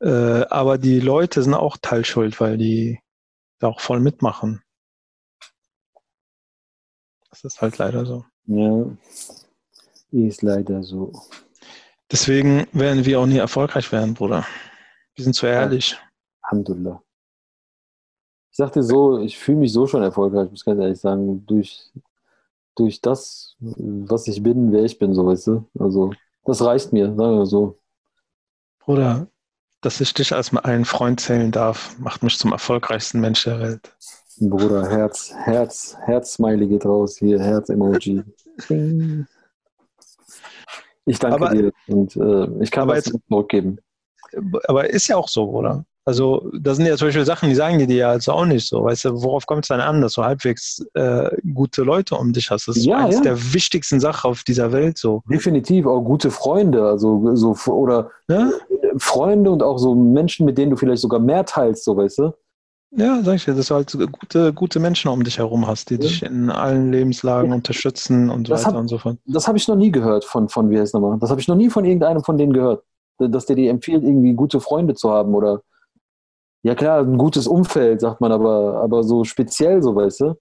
Äh, 0.00 0.44
aber 0.46 0.78
die 0.78 1.00
Leute 1.00 1.42
sind 1.42 1.54
auch 1.54 1.76
teilschuld, 1.80 2.40
weil 2.40 2.56
die 2.56 2.98
da 3.58 3.68
auch 3.68 3.80
voll 3.80 4.00
mitmachen. 4.00 4.62
Das 7.28 7.44
ist 7.44 7.60
halt 7.60 7.78
leider 7.78 8.04
so. 8.04 8.24
Ja, 8.46 8.84
ist 10.10 10.42
leider 10.42 10.82
so. 10.82 11.12
Deswegen 12.10 12.66
werden 12.72 13.04
wir 13.04 13.20
auch 13.20 13.26
nie 13.26 13.38
erfolgreich 13.38 13.92
werden, 13.92 14.14
Bruder. 14.14 14.44
Wir 15.14 15.24
sind 15.24 15.34
zu 15.34 15.46
ehrlich. 15.46 15.96
Alhamdulillah. 16.42 17.00
Ich 18.50 18.56
sagte 18.56 18.82
so, 18.82 19.20
ich 19.20 19.38
fühle 19.38 19.58
mich 19.58 19.72
so 19.72 19.86
schon 19.86 20.02
erfolgreich, 20.02 20.50
muss 20.50 20.64
ganz 20.64 20.80
ehrlich 20.80 20.98
sagen, 20.98 21.46
durch 21.46 21.92
durch 22.80 23.00
das, 23.00 23.56
was 23.60 24.26
ich 24.26 24.42
bin, 24.42 24.72
wer 24.72 24.84
ich 24.84 24.98
bin, 24.98 25.14
so 25.14 25.26
weißt 25.26 25.46
du. 25.48 25.64
Also, 25.78 26.12
das 26.44 26.62
reicht 26.62 26.92
mir, 26.92 27.14
sagen 27.14 27.38
wir 27.38 27.46
so. 27.46 27.78
Bruder, 28.80 29.28
dass 29.82 30.00
ich 30.00 30.14
dich 30.14 30.32
als 30.32 30.54
einen 30.56 30.86
Freund 30.86 31.20
zählen 31.20 31.52
darf, 31.52 31.98
macht 31.98 32.22
mich 32.22 32.38
zum 32.38 32.52
erfolgreichsten 32.52 33.20
Mensch 33.20 33.44
der 33.44 33.60
Welt. 33.60 33.96
Bruder, 34.40 34.88
Herz, 34.88 35.32
Herz, 35.44 35.96
Herz-Smiley 36.00 36.66
geht 36.66 36.86
raus, 36.86 37.18
hier, 37.18 37.38
Herz-Emoji. 37.38 38.24
Ich 41.04 41.18
danke 41.18 41.34
aber, 41.34 41.50
dir 41.50 41.72
und 41.88 42.16
äh, 42.16 42.62
ich 42.62 42.70
kann 42.70 42.88
was 42.88 43.06
jetzt, 43.06 43.18
zurückgeben. 43.28 43.78
Aber 44.68 44.88
ist 44.88 45.08
ja 45.08 45.16
auch 45.16 45.28
so, 45.28 45.50
oder? 45.50 45.84
Also, 46.10 46.50
das 46.58 46.76
sind 46.76 46.86
ja 46.86 46.96
zum 46.96 47.06
Beispiel 47.06 47.24
Sachen, 47.24 47.48
die 47.48 47.54
sagen 47.54 47.78
die 47.78 47.86
dir 47.86 47.96
ja 47.96 48.10
also 48.10 48.32
auch 48.32 48.44
nicht 48.44 48.66
so. 48.66 48.82
Weißt 48.82 49.04
du, 49.04 49.22
worauf 49.22 49.46
kommt 49.46 49.64
es 49.64 49.68
dann 49.68 49.80
an, 49.80 50.00
dass 50.00 50.14
du 50.14 50.24
halbwegs 50.24 50.84
äh, 50.94 51.30
gute 51.54 51.84
Leute 51.84 52.16
um 52.16 52.32
dich 52.32 52.50
hast? 52.50 52.66
Das 52.66 52.76
ist 52.76 52.84
ja, 52.84 52.98
eines 52.98 53.18
ja. 53.18 53.22
der 53.22 53.54
wichtigsten 53.54 54.00
Sachen 54.00 54.28
auf 54.28 54.42
dieser 54.42 54.72
Welt 54.72 54.98
so. 54.98 55.22
Definitiv, 55.30 55.86
auch 55.86 56.00
gute 56.00 56.32
Freunde, 56.32 56.84
also 56.84 57.36
so 57.36 57.54
oder 57.72 58.10
ja? 58.28 58.50
Freunde 58.98 59.52
und 59.52 59.62
auch 59.62 59.78
so 59.78 59.94
Menschen, 59.94 60.46
mit 60.46 60.58
denen 60.58 60.72
du 60.72 60.76
vielleicht 60.76 61.00
sogar 61.00 61.20
mehr 61.20 61.44
teilst, 61.44 61.84
so 61.84 61.96
weißt 61.96 62.18
du? 62.18 62.32
Ja, 62.90 63.22
sag 63.22 63.36
ich 63.36 63.44
dir, 63.44 63.54
dass 63.54 63.68
du 63.68 63.76
halt 63.76 63.96
gute, 64.10 64.52
gute 64.52 64.80
Menschen 64.80 65.12
um 65.12 65.22
dich 65.22 65.38
herum 65.38 65.68
hast, 65.68 65.90
die 65.90 65.94
ja. 65.94 66.00
dich 66.00 66.24
in 66.24 66.50
allen 66.50 66.90
Lebenslagen 66.90 67.52
unterstützen 67.52 68.30
und 68.30 68.48
so 68.48 68.54
das 68.54 68.64
weiter 68.64 68.74
hab, 68.74 68.80
und 68.80 68.88
so 68.88 68.98
fort. 68.98 69.16
Das 69.26 69.46
habe 69.46 69.58
ich 69.58 69.68
noch 69.68 69.76
nie 69.76 69.92
gehört 69.92 70.24
von, 70.24 70.48
von 70.48 70.70
wie 70.70 70.80
heißt 70.80 70.94
nochmal? 70.94 71.16
Das 71.20 71.30
habe 71.30 71.40
ich 71.40 71.46
noch 71.46 71.54
nie 71.54 71.70
von 71.70 71.84
irgendeinem 71.84 72.24
von 72.24 72.36
denen 72.36 72.52
gehört. 72.52 72.82
Dass 73.18 73.46
der 73.46 73.54
dir 73.54 73.70
empfiehlt, 73.70 74.02
irgendwie 74.02 74.32
gute 74.32 74.60
Freunde 74.60 74.94
zu 74.94 75.10
haben 75.10 75.34
oder 75.34 75.62
ja 76.62 76.74
klar, 76.74 77.00
ein 77.00 77.18
gutes 77.18 77.46
Umfeld, 77.46 78.00
sagt 78.00 78.20
man, 78.20 78.32
aber, 78.32 78.80
aber 78.82 79.02
so 79.02 79.24
speziell, 79.24 79.82
so 79.82 79.94
weißt 79.94 80.20
du? 80.20 80.34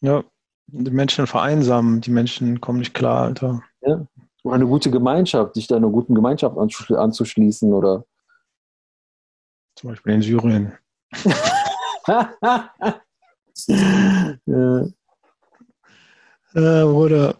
Ja, 0.00 0.24
die 0.66 0.90
Menschen 0.90 1.26
vereinsamen, 1.26 2.00
die 2.00 2.10
Menschen 2.10 2.60
kommen 2.60 2.78
nicht 2.78 2.94
klar, 2.94 3.22
Alter. 3.22 3.62
Ja. 3.82 4.06
Oder 4.42 4.54
eine 4.54 4.66
gute 4.66 4.90
Gemeinschaft, 4.90 5.56
dich 5.56 5.66
da 5.66 5.76
einer 5.76 5.90
guten 5.90 6.14
Gemeinschaft 6.14 6.56
anzuschließen 6.56 7.72
oder. 7.72 8.04
Zum 9.76 9.90
Beispiel 9.90 10.14
in 10.14 10.22
Syrien. 10.22 10.72
ja. 14.46 14.84
Äh, 16.54 16.82
oder 16.82 17.36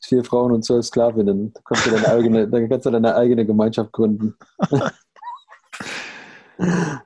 vier 0.00 0.24
Frauen 0.24 0.52
und 0.52 0.64
zwölf 0.64 0.86
Sklavinnen. 0.86 1.52
Da 1.52 1.60
kannst 1.64 1.86
du 1.86 1.90
deine 1.90 2.08
eigene, 2.08 2.48
da 2.48 2.66
kannst 2.66 2.86
du 2.86 2.90
deine 2.90 3.14
eigene 3.14 3.44
Gemeinschaft 3.44 3.92
gründen. 3.92 4.36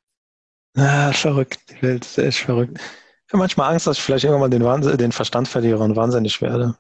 Ah, 0.76 1.12
verrückt. 1.12 1.58
Die 1.70 1.82
Welt 1.82 2.04
ist 2.04 2.18
echt 2.18 2.38
verrückt. 2.38 2.78
Ich 3.26 3.32
habe 3.32 3.38
manchmal 3.38 3.72
Angst, 3.72 3.86
dass 3.86 3.96
ich 3.96 4.02
vielleicht 4.02 4.24
irgendwann 4.24 4.40
mal 4.40 4.50
den, 4.50 4.64
Wahnsinn, 4.64 4.96
den 4.96 5.12
Verstand 5.12 5.48
verliere 5.48 5.82
und 5.82 5.96
wahnsinnig 5.96 6.40
werde. 6.42 6.76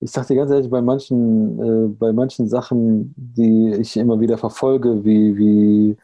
Ich 0.00 0.10
sage 0.10 0.28
dir 0.28 0.36
ganz 0.36 0.50
ehrlich, 0.50 0.70
bei 0.70 0.82
manchen, 0.82 1.58
äh, 1.58 1.88
bei 1.88 2.12
manchen 2.12 2.48
Sachen, 2.48 3.14
die 3.16 3.74
ich 3.80 3.96
immer 3.96 4.20
wieder 4.20 4.36
verfolge, 4.36 5.04
wie, 5.04 5.36
wie 5.36 5.96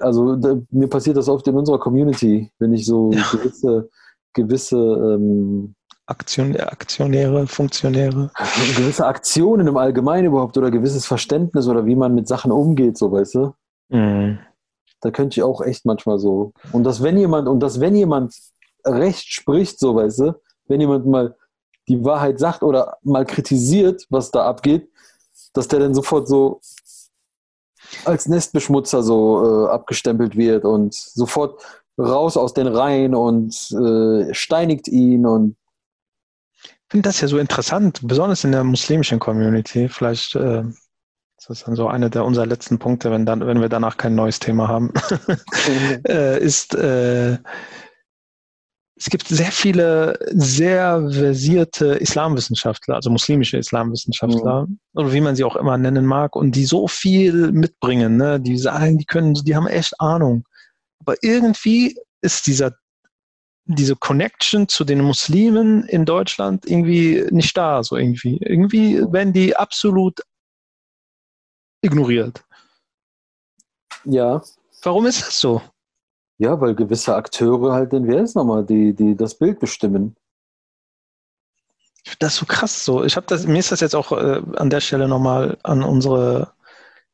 also 0.00 0.36
da, 0.36 0.56
mir 0.70 0.88
passiert 0.88 1.16
das 1.16 1.28
oft 1.28 1.46
in 1.48 1.56
unserer 1.56 1.78
Community, 1.78 2.50
wenn 2.58 2.72
ich 2.72 2.86
so 2.86 3.10
ja. 3.12 3.24
gewisse, 3.32 3.90
gewisse 4.32 4.76
ähm, 4.76 5.74
Aktion, 6.06 6.56
Aktionäre, 6.56 7.46
Funktionäre. 7.46 8.30
Gewisse 8.76 9.06
Aktionen 9.06 9.66
im 9.66 9.76
Allgemeinen 9.76 10.26
überhaupt 10.26 10.56
oder 10.56 10.70
gewisses 10.70 11.06
Verständnis 11.06 11.66
oder 11.66 11.86
wie 11.86 11.96
man 11.96 12.14
mit 12.14 12.28
Sachen 12.28 12.52
umgeht, 12.52 12.96
so 12.96 13.10
weißt 13.10 13.34
du. 13.34 13.54
Mhm 13.88 14.38
da 15.00 15.10
könnte 15.10 15.38
ich 15.38 15.42
auch 15.42 15.60
echt 15.60 15.84
manchmal 15.84 16.18
so. 16.18 16.52
Und 16.72 16.84
dass 16.84 17.02
wenn 17.02 17.18
jemand, 17.18 17.48
und 17.48 17.60
dass 17.60 17.80
wenn 17.80 17.94
jemand 17.94 18.34
recht 18.84 19.26
spricht, 19.28 19.78
so 19.78 19.94
weißt 19.94 20.18
du, 20.20 20.40
wenn 20.66 20.80
jemand 20.80 21.06
mal 21.06 21.36
die 21.88 22.02
Wahrheit 22.04 22.38
sagt 22.38 22.62
oder 22.62 22.96
mal 23.02 23.26
kritisiert, 23.26 24.06
was 24.10 24.30
da 24.30 24.46
abgeht, 24.46 24.88
dass 25.52 25.68
der 25.68 25.80
dann 25.80 25.94
sofort 25.94 26.28
so 26.28 26.60
als 28.04 28.26
Nestbeschmutzer 28.26 29.02
so 29.02 29.66
äh, 29.66 29.70
abgestempelt 29.70 30.36
wird 30.36 30.64
und 30.64 30.94
sofort 30.94 31.62
raus 31.98 32.36
aus 32.36 32.54
den 32.54 32.66
Reihen 32.66 33.14
und 33.14 33.54
äh, 33.72 34.32
steinigt 34.34 34.88
ihn 34.88 35.26
und 35.26 35.56
ich 36.62 36.96
finde 36.96 37.08
das 37.08 37.20
ja 37.20 37.26
so 37.26 37.38
interessant, 37.38 38.00
besonders 38.04 38.44
in 38.44 38.52
der 38.52 38.62
muslimischen 38.62 39.18
Community. 39.18 39.88
Vielleicht 39.88 40.36
äh, 40.36 40.62
das 41.46 41.58
ist 41.58 41.68
dann 41.68 41.76
so 41.76 41.88
einer 41.88 42.10
der 42.10 42.24
unserer 42.24 42.46
letzten 42.46 42.78
Punkte, 42.78 43.10
wenn, 43.10 43.26
dann, 43.26 43.46
wenn 43.46 43.60
wir 43.60 43.68
danach 43.68 43.96
kein 43.96 44.14
neues 44.14 44.38
Thema 44.38 44.68
haben, 44.68 44.92
äh, 46.08 46.42
ist, 46.42 46.74
äh, 46.74 47.38
es 48.96 49.06
gibt 49.06 49.28
sehr 49.28 49.52
viele 49.52 50.18
sehr 50.30 51.10
versierte 51.10 51.86
Islamwissenschaftler, 51.96 52.94
also 52.94 53.10
muslimische 53.10 53.58
Islamwissenschaftler, 53.58 54.66
mhm. 54.66 54.78
oder 54.94 55.12
wie 55.12 55.20
man 55.20 55.36
sie 55.36 55.44
auch 55.44 55.56
immer 55.56 55.76
nennen 55.76 56.06
mag, 56.06 56.36
und 56.36 56.52
die 56.52 56.64
so 56.64 56.88
viel 56.88 57.52
mitbringen, 57.52 58.16
ne? 58.16 58.40
die 58.40 58.56
sagen, 58.56 58.98
die 58.98 59.04
können, 59.04 59.34
die 59.34 59.54
haben 59.54 59.66
echt 59.66 60.00
Ahnung. 60.00 60.44
Aber 61.00 61.16
irgendwie 61.22 61.96
ist 62.22 62.46
dieser 62.46 62.72
diese 63.66 63.96
Connection 63.96 64.68
zu 64.68 64.84
den 64.84 65.00
Muslimen 65.00 65.84
in 65.84 66.04
Deutschland 66.04 66.66
irgendwie 66.66 67.24
nicht 67.30 67.56
da, 67.56 67.82
so 67.82 67.96
irgendwie. 67.96 68.36
Irgendwie 68.42 69.00
werden 69.10 69.32
die 69.32 69.56
absolut 69.56 70.20
ignoriert. 71.84 72.44
Ja. 74.04 74.42
Warum 74.82 75.06
ist 75.06 75.26
das 75.26 75.40
so? 75.40 75.62
Ja, 76.38 76.60
weil 76.60 76.74
gewisse 76.74 77.14
Akteure 77.14 77.72
halt 77.72 77.92
den, 77.92 78.06
wer 78.06 78.22
ist 78.22 78.34
nochmal, 78.34 78.64
die, 78.64 78.92
die 78.92 79.16
das 79.16 79.36
Bild 79.36 79.60
bestimmen. 79.60 80.16
Das 82.18 82.34
ist 82.34 82.40
so 82.40 82.46
krass 82.46 82.84
so. 82.84 83.04
Ich 83.04 83.16
habe 83.16 83.26
das, 83.26 83.46
mir 83.46 83.58
ist 83.58 83.72
das 83.72 83.80
jetzt 83.80 83.94
auch 83.94 84.12
äh, 84.12 84.42
an 84.56 84.68
der 84.68 84.80
Stelle 84.80 85.08
nochmal 85.08 85.56
an 85.62 85.82
unsere 85.82 86.52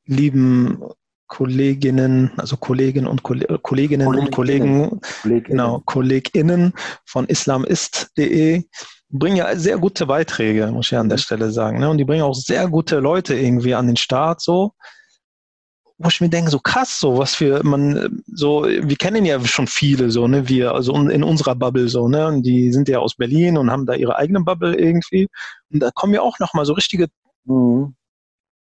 lieben 0.04 0.82
Kolleginnen, 1.28 2.32
also 2.38 2.56
Kolleginnen 2.56 3.06
und 3.06 3.22
Kolleginnen, 3.22 3.62
Kolleginnen 3.62 4.08
und 4.08 4.30
Kollegen, 4.32 5.00
Kolleginnen. 5.22 5.44
genau, 5.44 5.80
KollegInnen 5.86 6.72
von 7.04 7.26
islamist.de 7.26 8.64
bringen 9.10 9.36
ja 9.36 9.56
sehr 9.56 9.78
gute 9.78 10.06
Beiträge, 10.06 10.66
muss 10.68 10.86
ich 10.86 10.92
ja 10.92 11.00
an 11.00 11.08
der 11.08 11.18
mhm. 11.18 11.22
Stelle 11.22 11.50
sagen. 11.50 11.80
Ne? 11.80 11.90
Und 11.90 11.98
die 11.98 12.04
bringen 12.04 12.22
auch 12.22 12.34
sehr 12.34 12.68
gute 12.68 13.00
Leute 13.00 13.34
irgendwie 13.34 13.74
an 13.74 13.86
den 13.86 13.96
Start 13.96 14.40
so. 14.40 14.72
Wo 15.98 16.08
ich 16.08 16.20
mir 16.22 16.30
denke, 16.30 16.50
so 16.50 16.58
krass, 16.58 16.98
so 16.98 17.18
was 17.18 17.34
für 17.34 17.62
man, 17.62 18.22
so, 18.32 18.64
wir 18.64 18.96
kennen 18.96 19.26
ja 19.26 19.38
schon 19.44 19.66
viele, 19.66 20.10
so, 20.10 20.26
ne, 20.26 20.48
wir, 20.48 20.72
also 20.72 20.94
in 20.94 21.22
unserer 21.22 21.54
Bubble, 21.54 21.88
so, 21.88 22.08
ne, 22.08 22.26
und 22.26 22.42
die 22.42 22.72
sind 22.72 22.88
ja 22.88 23.00
aus 23.00 23.16
Berlin 23.16 23.58
und 23.58 23.70
haben 23.70 23.84
da 23.84 23.92
ihre 23.92 24.16
eigene 24.16 24.40
Bubble 24.40 24.74
irgendwie. 24.74 25.28
Und 25.70 25.80
da 25.80 25.90
kommen 25.94 26.14
ja 26.14 26.22
auch 26.22 26.38
nochmal 26.38 26.64
so 26.64 26.72
richtige 26.72 27.08
mhm 27.44 27.94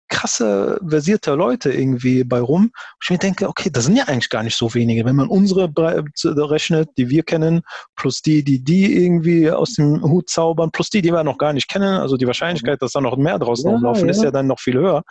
krasse, 0.09 0.79
versierte 0.87 1.35
Leute 1.35 1.73
irgendwie 1.73 2.25
bei 2.25 2.41
rum. 2.41 2.71
ich 3.03 3.11
mir 3.11 3.19
denke, 3.19 3.49
okay, 3.49 3.71
das 3.71 3.85
sind 3.85 3.97
ja 3.97 4.05
eigentlich 4.05 4.31
gar 4.31 4.43
nicht 4.43 4.57
so 4.57 4.73
wenige. 4.75 5.05
Wenn 5.05 5.17
man 5.17 5.29
unsere 5.29 5.71
rechnet, 5.75 6.91
die 6.97 7.09
wir 7.09 7.23
kennen, 7.23 7.63
plus 7.97 8.23
die, 8.23 8.43
die 8.43 8.63
die 8.63 9.05
irgendwie 9.05 9.51
aus 9.51 9.75
dem 9.75 10.03
Hut 10.03 10.31
zaubern, 10.31 10.71
plus 10.71 10.91
die, 10.91 11.03
die 11.03 11.13
wir 11.13 11.25
noch 11.25 11.39
gar 11.39 11.53
nicht 11.53 11.69
kennen, 11.69 11.99
also 12.01 12.17
die 12.17 12.27
Wahrscheinlichkeit, 12.27 12.83
dass 12.83 12.93
da 12.93 13.01
noch 13.01 13.17
mehr 13.17 13.39
draußen 13.39 13.69
ja, 13.69 13.75
rumlaufen, 13.75 14.07
ja. 14.07 14.11
ist 14.11 14.23
ja 14.23 14.31
dann 14.31 14.47
noch 14.47 14.61
viel 14.61 14.75
höher. 14.75 15.03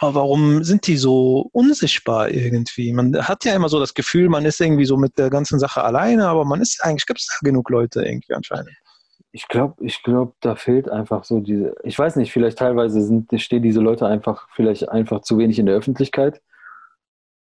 Aber 0.00 0.14
warum 0.14 0.64
sind 0.64 0.86
die 0.86 0.96
so 0.96 1.50
unsichtbar 1.52 2.30
irgendwie? 2.30 2.94
Man 2.94 3.14
hat 3.28 3.44
ja 3.44 3.54
immer 3.54 3.68
so 3.68 3.78
das 3.78 3.92
Gefühl, 3.92 4.30
man 4.30 4.46
ist 4.46 4.58
irgendwie 4.58 4.86
so 4.86 4.96
mit 4.96 5.18
der 5.18 5.28
ganzen 5.28 5.58
Sache 5.58 5.84
alleine, 5.84 6.28
aber 6.28 6.46
man 6.46 6.62
ist 6.62 6.82
eigentlich, 6.82 7.04
gibt 7.04 7.20
es 7.20 7.26
da 7.26 7.34
genug 7.46 7.68
Leute 7.68 8.02
irgendwie 8.02 8.32
anscheinend. 8.32 8.72
Ich 9.32 9.48
glaube, 9.48 9.82
ich 9.84 10.02
glaube, 10.02 10.34
da 10.40 10.56
fehlt 10.56 10.90
einfach 10.90 11.24
so 11.24 11.40
diese, 11.40 11.74
ich 11.84 11.98
weiß 11.98 12.16
nicht, 12.16 12.32
vielleicht 12.32 12.58
teilweise 12.58 13.00
sind, 13.00 13.28
stehen 13.40 13.62
diese 13.62 13.80
Leute 13.80 14.06
einfach, 14.06 14.48
vielleicht 14.52 14.90
einfach 14.90 15.22
zu 15.22 15.38
wenig 15.38 15.58
in 15.58 15.66
der 15.66 15.74
Öffentlichkeit. 15.74 16.42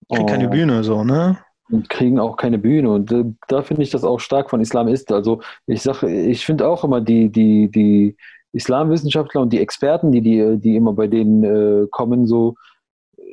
Kriegen 0.09 0.27
keine. 0.27 0.49
Bühne 0.49 0.85
so, 0.85 1.03
ne? 1.03 1.39
Und 1.69 1.89
kriegen 1.89 2.19
auch 2.19 2.37
keine 2.37 2.59
Bühne. 2.59 2.91
Und 2.91 3.13
da 3.49 3.63
finde 3.63 3.83
ich 3.83 3.91
das 3.91 4.05
auch 4.05 4.21
stark 4.21 4.51
von 4.51 4.61
Islamisten. 4.61 5.15
Also 5.15 5.41
ich 5.67 5.83
sage, 5.83 6.09
ich 6.11 6.47
finde 6.47 6.69
auch 6.69 6.85
immer 6.85 7.01
die, 7.01 7.29
die, 7.29 7.69
die 7.71 8.17
Islamwissenschaftler 8.53 9.41
und 9.41 9.53
die 9.53 9.61
Experten, 9.61 10.13
die, 10.13 10.21
die, 10.21 10.59
die 10.59 10.77
immer 10.77 10.93
bei 10.93 11.09
denen 11.09 11.45
äh, 11.45 11.87
kommen, 11.91 12.27
so 12.27 12.55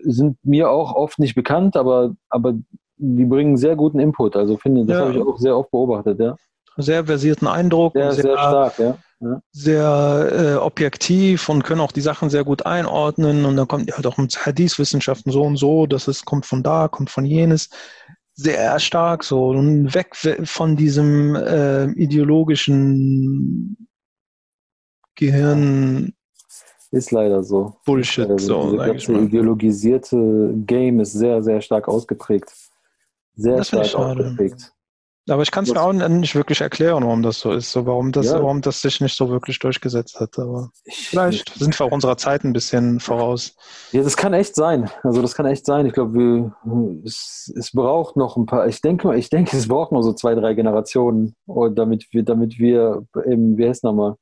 sind 0.04 0.38
mir 0.44 0.70
auch 0.70 0.94
oft 0.94 1.20
nicht 1.20 1.36
bekannt, 1.36 1.76
aber, 1.76 2.16
aber 2.30 2.54
die 2.98 3.26
bringen 3.26 3.58
sehr 3.58 3.76
guten 3.76 4.00
Input. 4.00 4.36
Also 4.36 4.58
finde, 4.58 4.86
das 4.86 4.98
ja. 4.98 5.06
habe 5.06 5.14
ich 5.14 5.22
auch 5.22 5.38
sehr 5.38 5.58
oft 5.58 5.72
beobachtet, 5.72 6.20
ja 6.20 6.36
sehr 6.78 7.06
versierten 7.06 7.48
Eindruck. 7.48 7.94
Sehr, 7.94 8.12
sehr, 8.14 8.24
sehr 8.24 8.34
stark, 8.34 8.80
ja. 8.80 8.98
ja. 9.20 9.42
Sehr 9.52 10.30
äh, 10.32 10.56
objektiv 10.56 11.50
und 11.50 11.64
können 11.64 11.82
auch 11.82 11.92
die 11.92 12.02
Sachen 12.02 12.30
sehr 12.30 12.44
gut 12.44 12.66
einordnen. 12.66 13.46
Und 13.46 13.58
dann 13.58 13.68
kommt 13.68 13.92
halt 13.92 14.06
auch 14.06 14.18
mit 14.18 14.46
Hadith-Wissenschaften 14.46 15.32
so 15.32 15.44
und 15.44 15.58
so, 15.58 15.88
dass 15.88 16.08
es 16.08 16.26
kommt 16.26 16.46
von 16.46 16.64
da, 16.64 16.88
kommt 16.88 17.10
von 17.10 17.26
jenes. 17.26 17.70
Sehr 18.34 18.80
stark 18.80 19.24
so. 19.24 19.50
Und 19.50 19.94
weg 19.96 20.16
von 20.44 20.76
diesem 20.76 21.36
äh, 21.36 21.86
ideologischen 21.94 23.88
Gehirn. 25.16 26.14
Ist 26.92 27.12
leider 27.12 27.44
so. 27.44 27.76
Bullshit. 27.86 28.30
Also, 28.30 28.70
so, 28.70 28.78
ganze 28.78 29.14
ideologisierte 29.14 30.54
Game 30.66 31.00
ist 31.00 31.14
sehr, 31.14 31.42
sehr 31.44 31.60
stark 31.60 31.88
ausgeprägt. 31.88 32.54
Sehr 33.36 33.58
das 33.58 33.68
stark 33.68 33.96
ausgeprägt. 33.96 34.74
Aber 35.30 35.42
ich 35.42 35.52
kann 35.52 35.66
es 35.66 35.74
mir 35.74 35.82
auch 35.82 35.92
nicht 35.92 36.36
wirklich 36.36 36.62
erklären, 36.62 37.04
warum 37.04 37.22
das 37.22 37.40
so 37.40 37.52
ist, 37.52 37.72
so 37.72 37.86
warum 37.86 38.14
das, 38.14 38.28
ja. 38.28 38.42
warum 38.42 38.62
das 38.62 38.82
sich 38.82 39.02
nicht 39.02 39.18
so 39.18 39.30
wirklich 39.30 39.60
durchgesetzt 39.60 40.20
hat. 40.22 40.40
Aber 40.40 40.70
ich, 40.86 41.10
vielleicht 41.10 41.54
sind 41.56 41.78
wir 41.78 41.86
auch 41.86 41.92
unserer 41.92 42.16
Zeit 42.16 42.46
ein 42.46 42.54
bisschen 42.54 43.02
voraus. 43.02 43.56
Ja, 43.92 44.04
das 44.04 44.16
kann 44.16 44.34
echt 44.34 44.56
sein. 44.56 44.90
Also 45.04 45.22
das 45.22 45.36
kann 45.36 45.46
echt 45.46 45.66
sein. 45.66 45.86
Ich 45.86 45.94
glaube, 45.94 46.54
es, 47.04 47.54
es 47.58 47.72
braucht 47.74 48.16
noch 48.16 48.38
ein 48.38 48.46
paar. 48.46 48.68
Ich 48.68 48.80
denke, 48.82 49.16
ich 49.18 49.30
denke, 49.30 49.58
es 49.58 49.68
braucht 49.68 49.92
noch 49.92 50.02
so 50.02 50.14
zwei, 50.14 50.34
drei 50.34 50.54
Generationen, 50.54 51.36
damit 51.46 52.08
wir, 52.12 52.24
damit 52.24 52.58
wir 52.58 53.06
im, 53.26 53.58
wie 53.58 53.68
heißt 53.68 53.84
nochmal, 53.84 54.16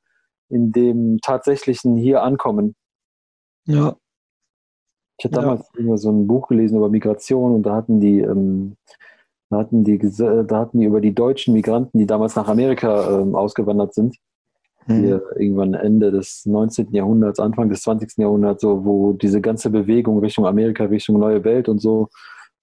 in 0.50 0.72
dem 0.72 1.20
tatsächlichen 1.22 1.96
hier 1.96 2.24
ankommen. 2.24 2.76
Ja. 3.65 3.96
Ich 5.18 5.26
hatte 5.26 5.36
damals 5.36 5.70
ja. 5.78 5.98
so 5.98 6.12
ein 6.12 6.28
Buch 6.28 6.48
gelesen 6.48 6.78
über 6.78 6.89
Migration 6.89 7.54
und 7.54 7.63
da 7.63 7.76
hatten 7.76 8.00
die 8.00 8.20
ähm, 8.20 8.76
da 9.56 9.62
hatten 9.62 9.84
die, 9.86 9.98
da 9.98 10.60
hatten 10.60 10.80
die 10.80 10.86
über 10.86 11.00
die 11.00 11.15
deutschen 11.15 11.54
Migranten, 11.54 11.98
die 11.98 12.06
damals 12.06 12.36
nach 12.36 12.50
Amerika 12.50 13.22
ähm, 13.22 13.36
ausgewandert 13.36 13.94
sind, 13.94 14.18
mhm. 14.86 15.00
hier 15.00 15.24
irgendwann 15.38 15.74
Ende 15.74 16.12
des 16.12 16.46
19. 16.46 16.91
Jahrhunderts, 16.91 17.39
Anfang 17.39 17.70
des 17.70 17.82
20. 17.82 18.18
Jahrhunderts, 18.18 18.62
so, 18.62 18.84
wo 18.84 19.13
diese 19.13 19.39
ganze 19.39 19.70
Bewegung 19.70 20.20
Richtung 20.20 20.46
Amerika, 20.46 20.84
Richtung 20.86 21.20
neue 21.20 21.44
Welt 21.46 21.70
und 21.70 21.80
so 21.80 22.10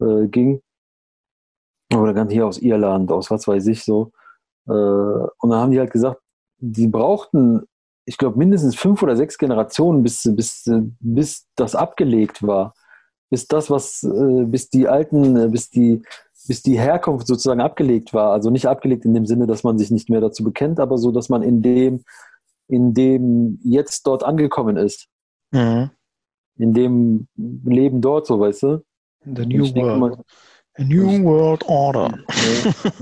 äh, 0.00 0.26
ging. 0.28 0.60
Oder 1.94 2.12
ganz 2.12 2.30
hier 2.32 2.46
aus 2.46 2.58
Irland, 2.58 3.10
aus 3.10 3.30
was 3.30 3.48
weiß 3.48 3.66
ich 3.68 3.84
so. 3.84 4.12
Äh, 4.68 4.72
und 4.72 5.50
dann 5.50 5.60
haben 5.60 5.70
die 5.70 5.78
halt 5.78 5.92
gesagt, 5.92 6.20
die 6.58 6.88
brauchten, 6.88 7.62
ich 8.04 8.18
glaube, 8.18 8.38
mindestens 8.38 8.76
fünf 8.76 9.02
oder 9.02 9.16
sechs 9.16 9.38
Generationen, 9.38 10.02
bis, 10.02 10.28
bis, 10.34 10.70
bis 11.00 11.46
das 11.56 11.74
abgelegt 11.74 12.46
war. 12.46 12.74
Bis 13.30 13.46
das, 13.46 13.70
was, 13.70 14.02
äh, 14.02 14.44
bis 14.44 14.68
die 14.68 14.88
alten, 14.88 15.36
äh, 15.36 15.48
bis 15.48 15.70
die 15.70 16.02
bis 16.46 16.62
die 16.62 16.78
Herkunft 16.78 17.26
sozusagen 17.26 17.60
abgelegt 17.60 18.12
war. 18.12 18.32
Also 18.32 18.50
nicht 18.50 18.66
abgelegt 18.66 19.04
in 19.04 19.14
dem 19.14 19.26
Sinne, 19.26 19.46
dass 19.46 19.62
man 19.62 19.78
sich 19.78 19.90
nicht 19.90 20.10
mehr 20.10 20.20
dazu 20.20 20.44
bekennt, 20.44 20.80
aber 20.80 20.98
so, 20.98 21.12
dass 21.12 21.28
man 21.28 21.42
in 21.42 21.62
dem, 21.62 22.04
in 22.68 22.94
dem 22.94 23.60
jetzt 23.62 24.06
dort 24.06 24.24
angekommen 24.24 24.76
ist. 24.76 25.08
Mhm. 25.50 25.90
In 26.56 26.74
dem 26.74 27.28
Leben 27.36 28.00
dort, 28.00 28.26
so 28.26 28.40
weißt 28.40 28.62
du. 28.64 28.84
The 29.24 29.46
New 29.46 29.64
World. 29.74 30.00
Mal, 30.00 30.24
A 30.78 30.82
New 30.84 31.24
World 31.24 31.64
Order. 31.68 32.18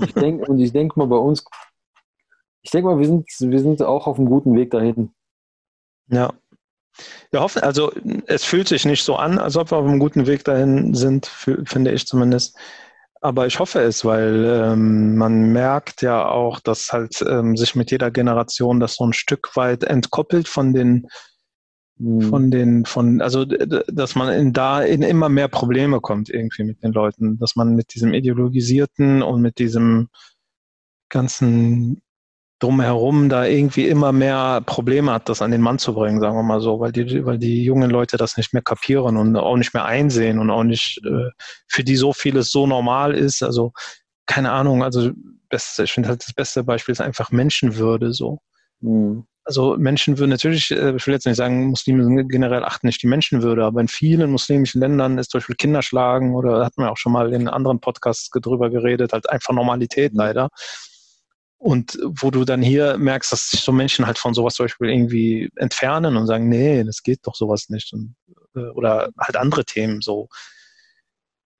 ich 0.03 0.13
denk, 0.13 0.47
und 0.47 0.59
ich 0.59 0.71
denke 0.71 0.99
mal 0.99 1.07
bei 1.07 1.17
uns, 1.17 1.43
ich 2.63 2.71
denke 2.71 2.89
mal, 2.89 2.99
wir 2.99 3.07
sind, 3.07 3.27
wir 3.39 3.59
sind 3.59 3.81
auch 3.81 4.07
auf 4.07 4.17
einem 4.17 4.29
guten 4.29 4.55
Weg 4.55 4.71
dahin. 4.71 5.11
Ja. 6.07 6.33
Wir 7.31 7.39
hoffen, 7.39 7.63
also 7.63 7.91
es 8.27 8.43
fühlt 8.43 8.67
sich 8.67 8.85
nicht 8.85 9.03
so 9.03 9.15
an, 9.15 9.39
als 9.39 9.55
ob 9.55 9.71
wir 9.71 9.77
auf 9.77 9.85
einem 9.85 9.99
guten 9.99 10.27
Weg 10.27 10.43
dahin 10.43 10.93
sind, 10.93 11.25
finde 11.25 11.91
ich 11.91 12.05
zumindest. 12.05 12.57
Aber 13.23 13.45
ich 13.45 13.59
hoffe 13.59 13.79
es, 13.81 14.03
weil 14.03 14.45
ähm, 14.45 15.15
man 15.15 15.53
merkt 15.53 16.01
ja 16.01 16.27
auch, 16.27 16.59
dass 16.59 16.91
halt 16.91 17.23
ähm, 17.27 17.55
sich 17.55 17.75
mit 17.75 17.91
jeder 17.91 18.09
Generation 18.09 18.79
das 18.79 18.95
so 18.95 19.05
ein 19.05 19.13
Stück 19.13 19.55
weit 19.55 19.83
entkoppelt 19.83 20.47
von 20.47 20.73
den 20.73 21.07
mhm. 21.97 22.21
von 22.23 22.49
den 22.49 22.85
von 22.85 23.21
also 23.21 23.45
dass 23.45 24.15
man 24.15 24.33
in 24.33 24.53
da 24.53 24.81
in 24.81 25.03
immer 25.03 25.29
mehr 25.29 25.49
Probleme 25.49 26.01
kommt 26.01 26.29
irgendwie 26.29 26.63
mit 26.63 26.81
den 26.81 26.93
Leuten, 26.93 27.37
dass 27.37 27.55
man 27.55 27.75
mit 27.75 27.93
diesem 27.93 28.15
ideologisierten 28.15 29.21
und 29.21 29.41
mit 29.41 29.59
diesem 29.59 30.09
ganzen 31.09 32.01
drumherum 32.61 33.27
da 33.27 33.45
irgendwie 33.45 33.87
immer 33.87 34.11
mehr 34.11 34.61
Probleme 34.65 35.11
hat, 35.11 35.29
das 35.29 35.41
an 35.41 35.51
den 35.51 35.61
Mann 35.61 35.79
zu 35.79 35.93
bringen, 35.93 36.19
sagen 36.19 36.35
wir 36.35 36.43
mal 36.43 36.61
so, 36.61 36.79
weil 36.79 36.91
die, 36.91 37.25
weil 37.25 37.39
die 37.39 37.63
jungen 37.63 37.89
Leute 37.89 38.17
das 38.17 38.37
nicht 38.37 38.53
mehr 38.53 38.61
kapieren 38.61 39.17
und 39.17 39.35
auch 39.35 39.57
nicht 39.57 39.73
mehr 39.73 39.85
einsehen 39.85 40.37
und 40.37 40.51
auch 40.51 40.63
nicht, 40.63 41.01
äh, 41.03 41.29
für 41.67 41.83
die 41.83 41.95
so 41.95 42.13
vieles 42.13 42.51
so 42.51 42.67
normal 42.67 43.15
ist. 43.15 43.41
Also, 43.41 43.73
keine 44.27 44.51
Ahnung, 44.51 44.83
also 44.83 45.09
beste, 45.49 45.83
ich 45.83 45.91
finde 45.91 46.09
halt 46.09 46.23
das 46.23 46.33
beste 46.33 46.63
Beispiel 46.63 46.93
ist 46.93 47.01
einfach 47.01 47.31
Menschenwürde 47.31 48.13
so. 48.13 48.39
Mhm. 48.79 49.25
Also 49.43 49.75
Menschenwürde, 49.77 50.29
natürlich, 50.29 50.69
äh, 50.69 50.95
ich 50.95 51.07
will 51.07 51.15
jetzt 51.15 51.25
nicht 51.25 51.37
sagen, 51.37 51.65
Muslime 51.65 52.25
generell 52.27 52.63
achten 52.63 52.85
nicht 52.85 53.01
die 53.01 53.07
Menschenwürde, 53.07 53.65
aber 53.65 53.81
in 53.81 53.87
vielen 53.87 54.31
muslimischen 54.31 54.81
Ländern 54.81 55.17
ist 55.17 55.31
zum 55.31 55.39
Beispiel 55.39 55.55
Kinderschlagen 55.55 56.35
oder 56.35 56.63
hat 56.63 56.77
man 56.77 56.89
auch 56.89 56.97
schon 56.97 57.11
mal 57.11 57.33
in 57.33 57.47
anderen 57.47 57.79
Podcasts 57.79 58.29
drüber 58.29 58.69
geredet, 58.69 59.13
halt 59.13 59.27
einfach 59.31 59.53
Normalität 59.55 60.13
mhm. 60.13 60.19
leider. 60.19 60.49
Und 61.61 61.99
wo 62.03 62.31
du 62.31 62.43
dann 62.43 62.63
hier 62.63 62.97
merkst, 62.97 63.31
dass 63.31 63.51
sich 63.51 63.61
so 63.61 63.71
Menschen 63.71 64.07
halt 64.07 64.17
von 64.17 64.33
sowas 64.33 64.55
zum 64.55 64.63
Beispiel 64.63 64.89
irgendwie 64.89 65.47
entfernen 65.57 66.17
und 66.17 66.25
sagen, 66.25 66.49
nee, 66.49 66.83
das 66.83 67.03
geht 67.03 67.19
doch 67.21 67.35
sowas 67.35 67.69
nicht. 67.69 67.93
Und, 67.93 68.15
äh, 68.55 68.69
oder 68.71 69.11
halt 69.19 69.37
andere 69.37 69.63
Themen 69.63 70.01
so. 70.01 70.27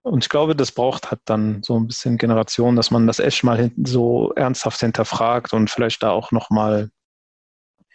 Und 0.01 0.23
ich 0.23 0.29
glaube, 0.29 0.55
das 0.55 0.71
braucht 0.71 1.11
halt 1.11 1.21
dann 1.25 1.61
so 1.61 1.79
ein 1.79 1.85
bisschen 1.85 2.17
Generation, 2.17 2.75
dass 2.75 2.89
man 2.89 3.05
das 3.05 3.19
echt 3.19 3.43
mal 3.43 3.69
so 3.83 4.33
ernsthaft 4.33 4.79
hinterfragt 4.79 5.53
und 5.53 5.69
vielleicht 5.69 6.01
da 6.01 6.09
auch 6.09 6.31
nochmal 6.31 6.89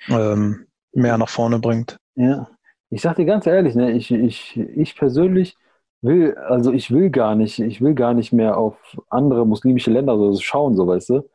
ähm, 0.07 0.69
mehr 0.93 1.19
nach 1.19 1.29
vorne 1.29 1.59
bringt. 1.59 1.97
Ja, 2.15 2.49
ich 2.89 3.03
sag 3.03 3.17
dir 3.17 3.25
ganz 3.25 3.49
ehrlich, 3.49 3.75
ne, 3.75 3.91
ich, 3.91 4.13
ich, 4.13 4.57
ich 4.57 4.95
persönlich 4.95 5.57
will, 6.03 6.37
also 6.37 6.73
ich 6.73 6.93
will 6.93 7.11
gar 7.11 7.35
nicht, 7.35 7.59
ich 7.59 7.81
will 7.81 7.95
gar 7.95 8.15
nicht 8.15 8.33
mehr 8.33 8.57
auf 8.57 8.77
andere 9.11 9.45
muslimische 9.45 9.91
Länder 9.91 10.17
so 10.17 10.41
schauen, 10.41 10.77
so 10.77 10.87
weißt 10.87 11.09
du. 11.09 11.29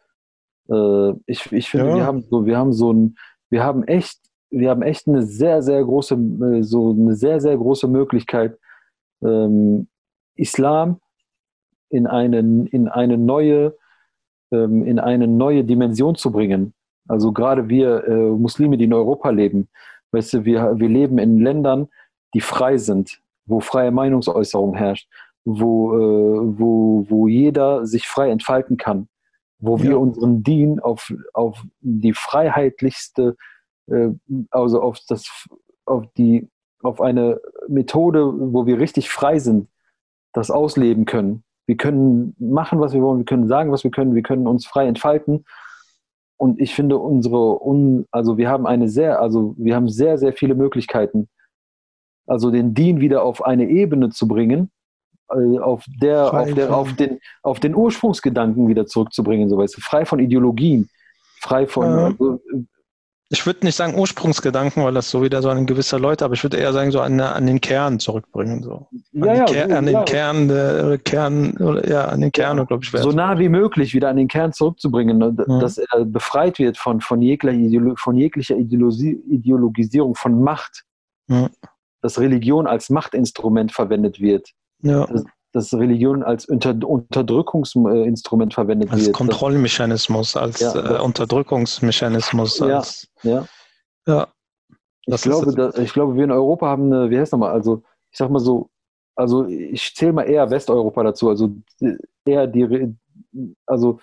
Äh, 0.71 1.13
ich, 1.25 1.51
ich 1.51 1.69
finde, 1.69 1.89
ja. 1.89 1.95
wir 1.95 2.05
haben 2.05 2.23
so, 2.29 2.45
wir 2.45 2.57
haben 2.57 2.73
so 2.73 2.93
ein, 2.93 3.15
wir 3.49 3.63
haben 3.63 3.83
echt, 3.83 4.19
wir 4.49 4.69
haben 4.69 4.81
echt 4.81 5.07
eine 5.07 5.23
sehr, 5.23 5.61
sehr 5.61 5.83
große, 5.83 6.15
äh, 6.15 6.63
so 6.63 6.91
eine 6.91 7.15
sehr, 7.15 7.41
sehr 7.41 7.57
große 7.57 7.87
Möglichkeit, 7.87 8.57
ähm, 9.23 9.87
Islam 10.35 10.99
in 11.89 12.07
eine, 12.07 12.39
in 12.71 12.87
eine 12.87 13.17
neue, 13.17 13.75
ähm, 14.51 14.85
in 14.85 14.99
eine 14.99 15.27
neue 15.27 15.63
Dimension 15.63 16.15
zu 16.15 16.31
bringen. 16.31 16.73
Also 17.07 17.31
gerade 17.31 17.67
wir 17.67 18.07
äh, 18.07 18.29
Muslime, 18.29 18.77
die 18.77 18.85
in 18.85 18.93
Europa 18.93 19.29
leben, 19.29 19.67
weißt 20.11 20.33
du, 20.33 20.45
wir, 20.45 20.79
wir 20.79 20.89
leben 20.89 21.17
in 21.17 21.39
Ländern, 21.39 21.87
die 22.33 22.41
frei 22.41 22.77
sind, 22.77 23.21
wo 23.45 23.59
freie 23.59 23.91
Meinungsäußerung 23.91 24.75
herrscht, 24.75 25.09
wo, 25.43 25.95
äh, 25.95 26.59
wo, 26.59 27.05
wo 27.09 27.27
jeder 27.27 27.85
sich 27.85 28.07
frei 28.07 28.29
entfalten 28.29 28.77
kann, 28.77 29.09
wo 29.61 29.77
ja. 29.77 29.83
wir 29.83 29.99
unseren 29.99 30.43
Dien 30.43 30.79
auf, 30.79 31.13
auf 31.33 31.63
die 31.79 32.13
freiheitlichste, 32.13 33.37
äh, 33.87 34.09
also 34.49 34.81
auf 34.81 34.99
das, 35.07 35.47
auf 35.85 36.05
die, 36.17 36.49
auf 36.81 36.99
eine 36.99 37.39
Methode, 37.67 38.33
wo 38.53 38.65
wir 38.65 38.79
richtig 38.79 39.09
frei 39.09 39.39
sind, 39.39 39.69
das 40.33 40.51
ausleben 40.51 41.05
können. 41.05 41.43
Wir 41.67 41.77
können 41.77 42.35
machen, 42.39 42.79
was 42.79 42.93
wir 42.93 43.01
wollen, 43.01 43.19
wir 43.19 43.25
können 43.25 43.47
sagen, 43.47 43.71
was 43.71 43.83
wir 43.83 43.91
können, 43.91 44.15
wir 44.15 44.23
können 44.23 44.47
uns 44.47 44.65
frei 44.65 44.87
entfalten. 44.87 45.45
Und 46.37 46.59
ich 46.59 46.73
finde 46.73 46.97
unsere, 46.97 47.63
un, 47.63 48.07
also 48.09 48.37
wir 48.37 48.49
haben 48.49 48.65
eine 48.65 48.89
sehr, 48.89 49.21
also 49.21 49.53
wir 49.57 49.75
haben 49.75 49.89
sehr, 49.89 50.17
sehr 50.17 50.33
viele 50.33 50.55
Möglichkeiten, 50.55 51.29
also 52.25 52.49
den 52.49 52.73
Dien 52.73 52.99
wieder 52.99 53.23
auf 53.23 53.45
eine 53.45 53.69
Ebene 53.69 54.09
zu 54.09 54.27
bringen, 54.27 54.71
auf, 55.61 55.85
der, 56.01 56.33
auf, 56.33 56.53
der, 56.53 56.75
auf, 56.75 56.93
den, 56.93 57.19
auf 57.41 57.59
den 57.59 57.75
Ursprungsgedanken 57.75 58.67
wieder 58.67 58.85
zurückzubringen, 58.85 59.49
so 59.49 59.57
weißt 59.57 59.77
du, 59.77 59.81
frei 59.81 60.05
von 60.05 60.19
Ideologien, 60.19 60.89
frei 61.39 61.67
von. 61.67 61.85
Ja. 61.85 62.05
Also, 62.05 62.39
ich 63.33 63.45
würde 63.45 63.65
nicht 63.65 63.75
sagen 63.75 63.97
Ursprungsgedanken, 63.97 64.83
weil 64.83 64.93
das 64.93 65.09
so 65.09 65.23
wieder 65.23 65.41
so 65.41 65.47
ein 65.47 65.65
gewisser 65.65 65.97
Leute, 65.97 66.25
aber 66.25 66.33
ich 66.33 66.43
würde 66.43 66.57
eher 66.57 66.73
sagen, 66.73 66.91
so 66.91 66.99
an, 66.99 67.17
an 67.21 67.47
den 67.47 67.61
Kern 67.61 67.97
zurückbringen. 67.97 68.61
So. 68.61 68.87
An, 68.91 69.01
ja, 69.13 69.33
ja, 69.33 69.45
Ker 69.45 69.69
so, 69.69 69.75
an 69.75 69.85
den 69.85 69.93
ja. 69.93 70.03
Kern, 70.03 70.47
der, 70.49 70.97
Kern, 70.97 71.81
ja, 71.87 72.05
an 72.09 72.19
den 72.19 72.33
Kern, 72.33 72.67
glaube 72.67 72.83
ich. 72.83 72.91
So 72.91 73.11
nah 73.11 73.39
wie 73.39 73.47
möglich 73.47 73.93
wieder 73.93 74.09
an 74.09 74.17
den 74.17 74.27
Kern 74.27 74.51
zurückzubringen, 74.51 75.17
ne, 75.17 75.33
dass 75.33 75.77
er 75.77 76.03
befreit 76.03 76.59
wird 76.59 76.77
von, 76.77 76.99
von 76.99 77.21
jeglicher, 77.21 77.95
von 77.95 78.17
jeglicher 78.17 78.57
Ideologisierung, 78.57 80.15
von 80.15 80.43
Macht. 80.43 80.83
Dass 82.01 82.19
Religion 82.19 82.67
als 82.67 82.89
Machtinstrument 82.89 83.71
verwendet 83.71 84.19
wird. 84.19 84.49
Ja. 84.81 85.05
Dass, 85.05 85.23
dass 85.53 85.73
Religion 85.73 86.23
als 86.23 86.45
Unter 86.45 86.75
Unterdrückungsinstrument 86.87 88.53
verwendet 88.53 88.89
als 88.91 88.99
wird. 88.99 89.09
Als 89.09 89.17
Kontrollmechanismus, 89.17 90.35
als 90.35 90.59
ja, 90.61 90.97
äh, 90.97 91.01
Unterdrückungsmechanismus. 91.01 92.61
Als, 92.61 93.07
ja, 93.23 93.31
ja. 93.31 93.47
ja. 94.07 94.27
Ich 95.05 95.21
glaube, 95.21 95.53
da, 95.53 95.69
ich 95.81 95.93
glaube, 95.93 96.15
wir 96.15 96.23
in 96.23 96.31
Europa 96.31 96.67
haben 96.67 96.93
eine, 96.93 97.09
wie 97.09 97.19
heißt 97.19 97.33
nochmal, 97.33 97.51
also 97.51 97.83
ich 98.11 98.17
sag 98.17 98.29
mal 98.29 98.39
so, 98.39 98.69
also 99.15 99.45
ich 99.45 99.93
zähle 99.95 100.13
mal 100.13 100.23
eher 100.23 100.49
Westeuropa 100.49 101.03
dazu, 101.03 101.29
also 101.29 101.55
eher 102.25 102.47
die, 102.47 102.95
also 103.65 103.99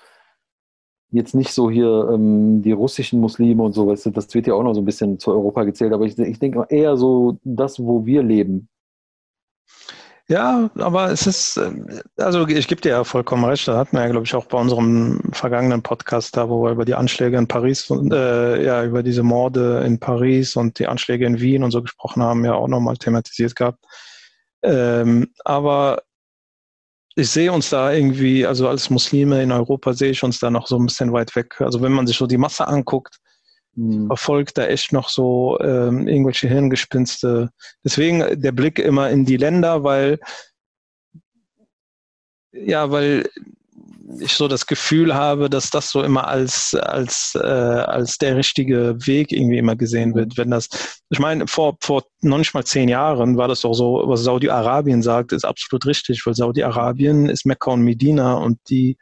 jetzt 1.10 1.34
nicht 1.34 1.52
so 1.52 1.70
hier 1.70 2.10
ähm, 2.12 2.62
die 2.62 2.72
russischen 2.72 3.20
Muslime 3.20 3.62
und 3.62 3.72
so, 3.72 3.86
weißt 3.86 4.06
du, 4.06 4.10
das 4.10 4.32
wird 4.34 4.46
ja 4.46 4.54
auch 4.54 4.62
noch 4.62 4.74
so 4.74 4.80
ein 4.82 4.84
bisschen 4.84 5.18
zu 5.18 5.30
Europa 5.30 5.64
gezählt, 5.64 5.92
aber 5.92 6.04
ich, 6.04 6.18
ich 6.18 6.38
denke 6.38 6.66
eher 6.68 6.96
so 6.96 7.38
das, 7.44 7.82
wo 7.82 8.04
wir 8.04 8.22
leben. 8.22 8.68
Ja, 10.30 10.68
aber 10.76 11.10
es 11.10 11.26
ist, 11.26 11.56
äh, 11.56 12.02
also 12.18 12.46
ich 12.46 12.68
gebe 12.68 12.82
dir 12.82 12.90
ja 12.90 13.04
vollkommen 13.04 13.44
recht, 13.46 13.66
da 13.66 13.78
hatten 13.78 13.96
wir 13.96 14.02
ja, 14.02 14.08
glaube 14.10 14.26
ich, 14.26 14.34
auch 14.34 14.44
bei 14.44 14.58
unserem 14.58 15.20
vergangenen 15.32 15.82
Podcast 15.82 16.36
da, 16.36 16.50
wo 16.50 16.64
wir 16.64 16.72
über 16.72 16.84
die 16.84 16.94
Anschläge 16.94 17.38
in 17.38 17.48
Paris, 17.48 17.90
äh, 17.90 18.62
ja, 18.62 18.84
über 18.84 19.02
diese 19.02 19.22
Morde 19.22 19.82
in 19.86 19.98
Paris 19.98 20.54
und 20.54 20.78
die 20.78 20.86
Anschläge 20.86 21.24
in 21.24 21.40
Wien 21.40 21.64
und 21.64 21.70
so 21.70 21.80
gesprochen 21.80 22.22
haben, 22.22 22.44
ja 22.44 22.52
auch 22.52 22.68
nochmal 22.68 22.98
thematisiert 22.98 23.56
gehabt. 23.56 23.82
Ähm, 24.62 25.32
aber 25.46 26.02
ich 27.16 27.30
sehe 27.30 27.50
uns 27.50 27.70
da 27.70 27.90
irgendwie, 27.90 28.44
also 28.46 28.68
als 28.68 28.90
Muslime 28.90 29.42
in 29.42 29.50
Europa 29.50 29.94
sehe 29.94 30.10
ich 30.10 30.22
uns 30.22 30.38
da 30.40 30.50
noch 30.50 30.66
so 30.66 30.76
ein 30.76 30.86
bisschen 30.86 31.12
weit 31.12 31.34
weg. 31.36 31.58
Also 31.60 31.80
wenn 31.80 31.92
man 31.92 32.06
sich 32.06 32.18
so 32.18 32.26
die 32.26 32.38
Masse 32.38 32.68
anguckt, 32.68 33.18
hm. 33.78 34.06
verfolgt 34.08 34.58
da 34.58 34.66
echt 34.66 34.92
noch 34.92 35.08
so 35.08 35.58
ähm, 35.60 36.08
irgendwelche 36.08 36.48
Hirngespinste. 36.48 37.50
Deswegen 37.84 38.40
der 38.40 38.52
Blick 38.52 38.78
immer 38.78 39.10
in 39.10 39.24
die 39.24 39.36
Länder, 39.36 39.84
weil 39.84 40.18
ja, 42.52 42.90
weil 42.90 43.28
ich 44.20 44.32
so 44.32 44.48
das 44.48 44.66
Gefühl 44.66 45.14
habe, 45.14 45.50
dass 45.50 45.70
das 45.70 45.90
so 45.90 46.02
immer 46.02 46.26
als 46.26 46.74
als 46.74 47.38
äh, 47.40 47.46
als 47.46 48.18
der 48.18 48.36
richtige 48.36 48.96
Weg 49.06 49.32
irgendwie 49.32 49.58
immer 49.58 49.76
gesehen 49.76 50.14
wird. 50.14 50.36
Wenn 50.36 50.50
das, 50.50 50.68
ich 51.10 51.18
meine, 51.18 51.46
vor 51.46 51.76
vor 51.80 52.04
noch 52.22 52.38
nicht 52.38 52.54
mal 52.54 52.64
zehn 52.64 52.88
Jahren 52.88 53.36
war 53.36 53.48
das 53.48 53.60
doch 53.60 53.74
so, 53.74 54.02
was 54.06 54.22
Saudi-Arabien 54.22 55.02
sagt, 55.02 55.32
ist 55.32 55.44
absolut 55.44 55.86
richtig, 55.86 56.24
weil 56.26 56.34
Saudi-Arabien 56.34 57.28
ist 57.28 57.46
Mekka 57.46 57.72
und 57.72 57.82
Medina 57.82 58.34
und 58.34 58.58
die 58.70 58.96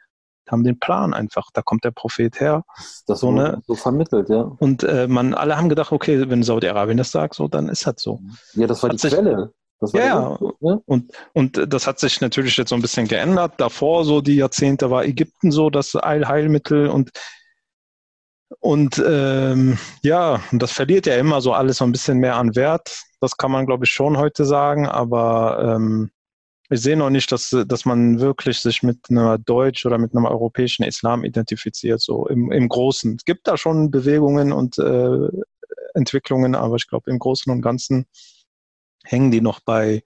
haben 0.51 0.63
den 0.63 0.79
Plan 0.79 1.13
einfach. 1.13 1.49
Da 1.53 1.61
kommt 1.61 1.83
der 1.83 1.91
Prophet 1.91 2.39
her. 2.39 2.63
Das 3.05 3.19
so, 3.19 3.31
ne? 3.31 3.61
so 3.65 3.75
vermittelt, 3.75 4.29
ja. 4.29 4.41
Und 4.41 4.83
äh, 4.83 5.07
man, 5.07 5.33
alle 5.33 5.57
haben 5.57 5.69
gedacht, 5.69 5.91
okay, 5.91 6.29
wenn 6.29 6.43
Saudi-Arabien 6.43 6.97
das 6.97 7.11
sagt, 7.11 7.35
so, 7.35 7.47
dann 7.47 7.69
ist 7.69 7.85
das 7.85 7.95
so. 7.97 8.19
Ja, 8.53 8.67
das 8.67 8.83
war 8.83 8.91
hat 8.91 9.03
die 9.03 9.07
Quelle. 9.07 9.53
ja, 9.93 9.99
ja. 9.99 10.39
ja. 10.59 10.79
Und, 10.85 11.11
und 11.33 11.73
das 11.73 11.87
hat 11.87 11.99
sich 11.99 12.21
natürlich 12.21 12.57
jetzt 12.57 12.69
so 12.69 12.75
ein 12.75 12.81
bisschen 12.81 13.07
geändert. 13.07 13.53
Davor, 13.57 14.05
so 14.05 14.21
die 14.21 14.35
Jahrzehnte, 14.35 14.89
war 14.89 15.05
Ägypten 15.05 15.51
so 15.51 15.69
das 15.69 15.95
Allheilmittel 15.95 16.87
und 16.87 17.11
und 18.59 19.03
ähm, 19.05 19.77
ja, 20.03 20.39
das 20.53 20.71
verliert 20.71 21.05
ja 21.05 21.15
immer 21.15 21.41
so 21.41 21.53
alles 21.53 21.77
so 21.77 21.83
ein 21.83 21.91
bisschen 21.91 22.19
mehr 22.19 22.37
an 22.37 22.55
Wert. 22.55 23.03
Das 23.19 23.35
kann 23.35 23.51
man, 23.51 23.65
glaube 23.65 23.85
ich, 23.85 23.91
schon 23.91 24.17
heute 24.17 24.45
sagen. 24.45 24.87
Aber 24.87 25.75
ähm, 25.75 26.11
ich 26.69 26.81
sehe 26.81 26.97
noch 26.97 27.09
nicht, 27.09 27.31
dass, 27.31 27.55
dass 27.65 27.85
man 27.85 28.19
wirklich 28.19 28.59
sich 28.59 28.83
mit 28.83 29.09
einer 29.09 29.37
deutsch 29.37 29.85
oder 29.85 29.97
mit 29.97 30.13
einem 30.13 30.25
europäischen 30.25 30.83
Islam 30.83 31.23
identifiziert, 31.23 32.01
so 32.01 32.27
im, 32.27 32.51
im 32.51 32.67
Großen. 32.67 33.15
Es 33.15 33.25
gibt 33.25 33.47
da 33.47 33.55
schon 33.55 33.89
Bewegungen 33.89 34.51
und 34.51 34.77
äh, 34.77 35.29
Entwicklungen, 35.93 36.55
aber 36.55 36.75
ich 36.75 36.87
glaube, 36.87 37.09
im 37.09 37.19
Großen 37.19 37.51
und 37.51 37.61
Ganzen 37.61 38.05
hängen 39.03 39.31
die 39.31 39.41
noch 39.41 39.61
bei 39.61 40.03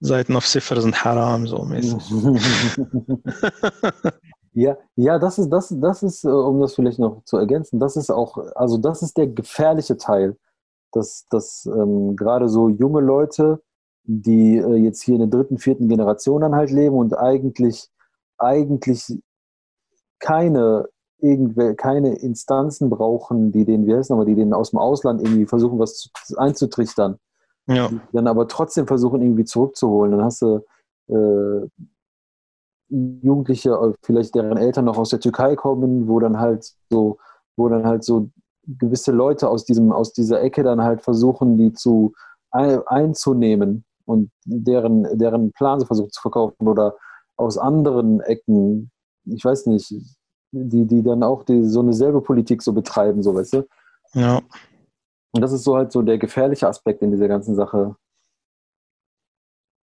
Seiten 0.00 0.36
auf 0.36 0.46
Sifr 0.46 0.80
sind 0.80 1.04
Haram, 1.04 1.46
so 1.46 1.64
mäßig. 1.64 1.98
ja, 4.52 4.76
ja, 4.94 5.18
das 5.18 5.38
ist, 5.38 5.50
das, 5.50 5.74
das 5.76 6.02
ist, 6.02 6.24
äh, 6.24 6.28
um 6.28 6.60
das 6.60 6.74
vielleicht 6.74 6.98
noch 6.98 7.24
zu 7.24 7.36
ergänzen, 7.36 7.80
das 7.80 7.96
ist 7.96 8.10
auch, 8.10 8.38
also 8.54 8.78
das 8.78 9.02
ist 9.02 9.16
der 9.16 9.26
gefährliche 9.26 9.96
Teil, 9.96 10.36
dass, 10.92 11.26
dass 11.30 11.66
ähm, 11.66 12.14
gerade 12.14 12.48
so 12.48 12.68
junge 12.68 13.00
Leute, 13.00 13.60
die 14.08 14.56
äh, 14.56 14.76
jetzt 14.76 15.02
hier 15.02 15.16
in 15.16 15.20
der 15.20 15.28
dritten, 15.28 15.58
vierten 15.58 15.86
Generation 15.86 16.40
dann 16.40 16.54
halt 16.54 16.70
leben 16.70 16.96
und 16.96 17.16
eigentlich, 17.16 17.90
eigentlich 18.38 19.20
keine, 20.18 20.88
irgendwel 21.18 21.74
keine 21.74 22.14
Instanzen 22.14 22.88
brauchen, 22.88 23.52
die 23.52 23.66
den, 23.66 23.86
wie 23.86 23.94
heißt 23.94 24.08
nochmal, 24.08 24.24
die 24.24 24.34
denen 24.34 24.54
aus 24.54 24.70
dem 24.70 24.78
Ausland 24.78 25.20
irgendwie 25.20 25.44
versuchen, 25.44 25.78
was 25.78 25.98
zu, 25.98 26.38
einzutrichtern. 26.38 27.18
Ja. 27.66 27.88
Die 27.88 27.98
dann 28.14 28.26
aber 28.26 28.48
trotzdem 28.48 28.86
versuchen, 28.86 29.20
irgendwie 29.20 29.44
zurückzuholen. 29.44 30.12
Dann 30.12 30.24
hast 30.24 30.40
du 30.40 30.64
äh, 31.08 31.68
Jugendliche, 32.88 33.72
äh, 33.72 33.92
vielleicht 34.02 34.34
deren 34.34 34.56
Eltern 34.56 34.86
noch 34.86 34.96
aus 34.96 35.10
der 35.10 35.20
Türkei 35.20 35.54
kommen, 35.54 36.08
wo 36.08 36.18
dann 36.18 36.40
halt 36.40 36.72
so, 36.88 37.18
wo 37.56 37.68
dann 37.68 37.86
halt 37.86 38.04
so 38.04 38.30
gewisse 38.66 39.12
Leute 39.12 39.50
aus 39.50 39.66
diesem, 39.66 39.92
aus 39.92 40.14
dieser 40.14 40.40
Ecke 40.40 40.62
dann 40.62 40.82
halt 40.82 41.02
versuchen, 41.02 41.58
die 41.58 41.74
zu 41.74 42.14
einzunehmen 42.50 43.84
und 44.08 44.30
deren, 44.46 45.18
deren 45.18 45.52
Plan 45.52 45.84
versucht 45.84 46.14
zu 46.14 46.22
verkaufen 46.22 46.66
oder 46.66 46.96
aus 47.36 47.58
anderen 47.58 48.20
Ecken, 48.20 48.90
ich 49.26 49.44
weiß 49.44 49.66
nicht, 49.66 49.94
die, 50.50 50.86
die 50.86 51.02
dann 51.02 51.22
auch 51.22 51.44
die, 51.44 51.64
so 51.64 51.80
eine 51.80 51.92
selbe 51.92 52.22
Politik 52.22 52.62
so 52.62 52.72
betreiben, 52.72 53.22
so 53.22 53.34
weißt 53.34 53.52
du? 53.52 53.68
Ja. 54.14 54.40
Und 55.32 55.42
das 55.42 55.52
ist 55.52 55.64
so 55.64 55.76
halt 55.76 55.92
so 55.92 56.00
der 56.00 56.16
gefährliche 56.16 56.66
Aspekt 56.66 57.02
in 57.02 57.10
dieser 57.10 57.28
ganzen 57.28 57.54
Sache. 57.54 57.96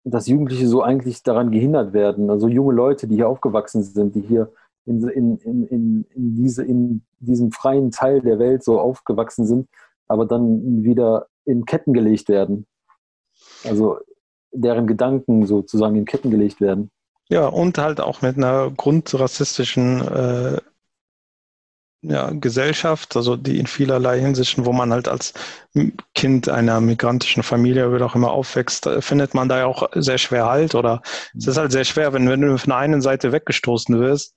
Dass 0.04 0.28
Jugendliche 0.28 0.68
so 0.68 0.82
eigentlich 0.82 1.22
daran 1.22 1.52
gehindert 1.52 1.94
werden, 1.94 2.32
also 2.32 2.48
junge 2.48 2.74
Leute, 2.74 3.08
die 3.08 3.16
hier 3.16 3.30
aufgewachsen 3.30 3.84
sind, 3.84 4.16
die 4.16 4.22
hier 4.22 4.52
in, 4.86 5.08
in, 5.08 5.38
in, 5.38 6.04
in, 6.16 6.36
diese, 6.36 6.64
in 6.64 7.06
diesem 7.20 7.52
freien 7.52 7.92
Teil 7.92 8.22
der 8.22 8.40
Welt 8.40 8.64
so 8.64 8.80
aufgewachsen 8.80 9.46
sind, 9.46 9.70
aber 10.08 10.26
dann 10.26 10.84
wieder 10.84 11.28
in 11.46 11.66
Ketten 11.66 11.94
gelegt 11.94 12.28
werden. 12.28 12.66
Also 13.64 14.00
deren 14.56 14.88
Gedanken 14.88 15.46
sozusagen 15.46 15.96
in 15.96 16.06
Ketten 16.06 16.32
gelegt 16.32 16.62
werden. 16.62 16.90
Ja, 17.30 17.48
und 17.48 17.78
halt 17.78 18.00
auch 18.00 18.22
mit 18.22 18.38
einer 18.38 18.72
grundrassistischen 18.72 20.02
äh, 20.02 20.58
ja, 22.02 22.30
Gesellschaft, 22.32 23.16
also 23.16 23.36
die 23.36 23.58
in 23.58 23.66
vielerlei 23.66 24.20
Hinsichten, 24.20 24.66
wo 24.66 24.74
man 24.74 24.92
halt 24.94 25.08
als 25.08 25.34
Kind 26.14 26.50
einer 26.50 26.80
migrantischen 26.80 27.42
Familie 27.42 27.90
oder 27.90 28.06
auch 28.06 28.16
immer 28.16 28.32
aufwächst, 28.32 28.86
äh, 28.86 29.02
findet 29.02 29.34
man 29.34 29.50
da 29.50 29.60
ja 29.60 29.66
auch 29.66 29.90
sehr 29.94 30.20
schwer 30.20 30.46
Halt 30.46 30.76
oder 30.76 31.02
es 31.36 31.48
ist 31.48 31.58
halt 31.58 31.72
sehr 31.72 31.84
schwer, 31.84 32.14
wenn, 32.14 32.30
wenn 32.30 32.42
du 32.42 32.58
von 32.58 32.70
der 32.70 32.78
einen 32.78 33.02
Seite 33.02 33.32
weggestoßen 33.32 34.00
wirst, 34.00 34.36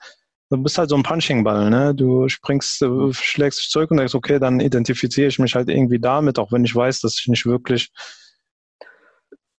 du 0.50 0.56
bist 0.62 0.78
halt 0.78 0.88
so 0.88 0.96
ein 0.96 1.02
Punchingball, 1.02 1.68
ne? 1.68 1.94
Du 1.94 2.28
springst, 2.28 2.80
du 2.80 3.12
schlägst 3.12 3.60
dich 3.60 3.68
zurück 3.68 3.90
und 3.90 3.98
denkst, 3.98 4.14
okay, 4.14 4.38
dann 4.38 4.60
identifiziere 4.60 5.28
ich 5.28 5.38
mich 5.38 5.54
halt 5.54 5.68
irgendwie 5.68 5.98
damit, 5.98 6.38
auch 6.38 6.52
wenn 6.52 6.64
ich 6.64 6.74
weiß, 6.74 7.00
dass 7.00 7.18
ich 7.20 7.28
nicht 7.28 7.44
wirklich 7.44 7.90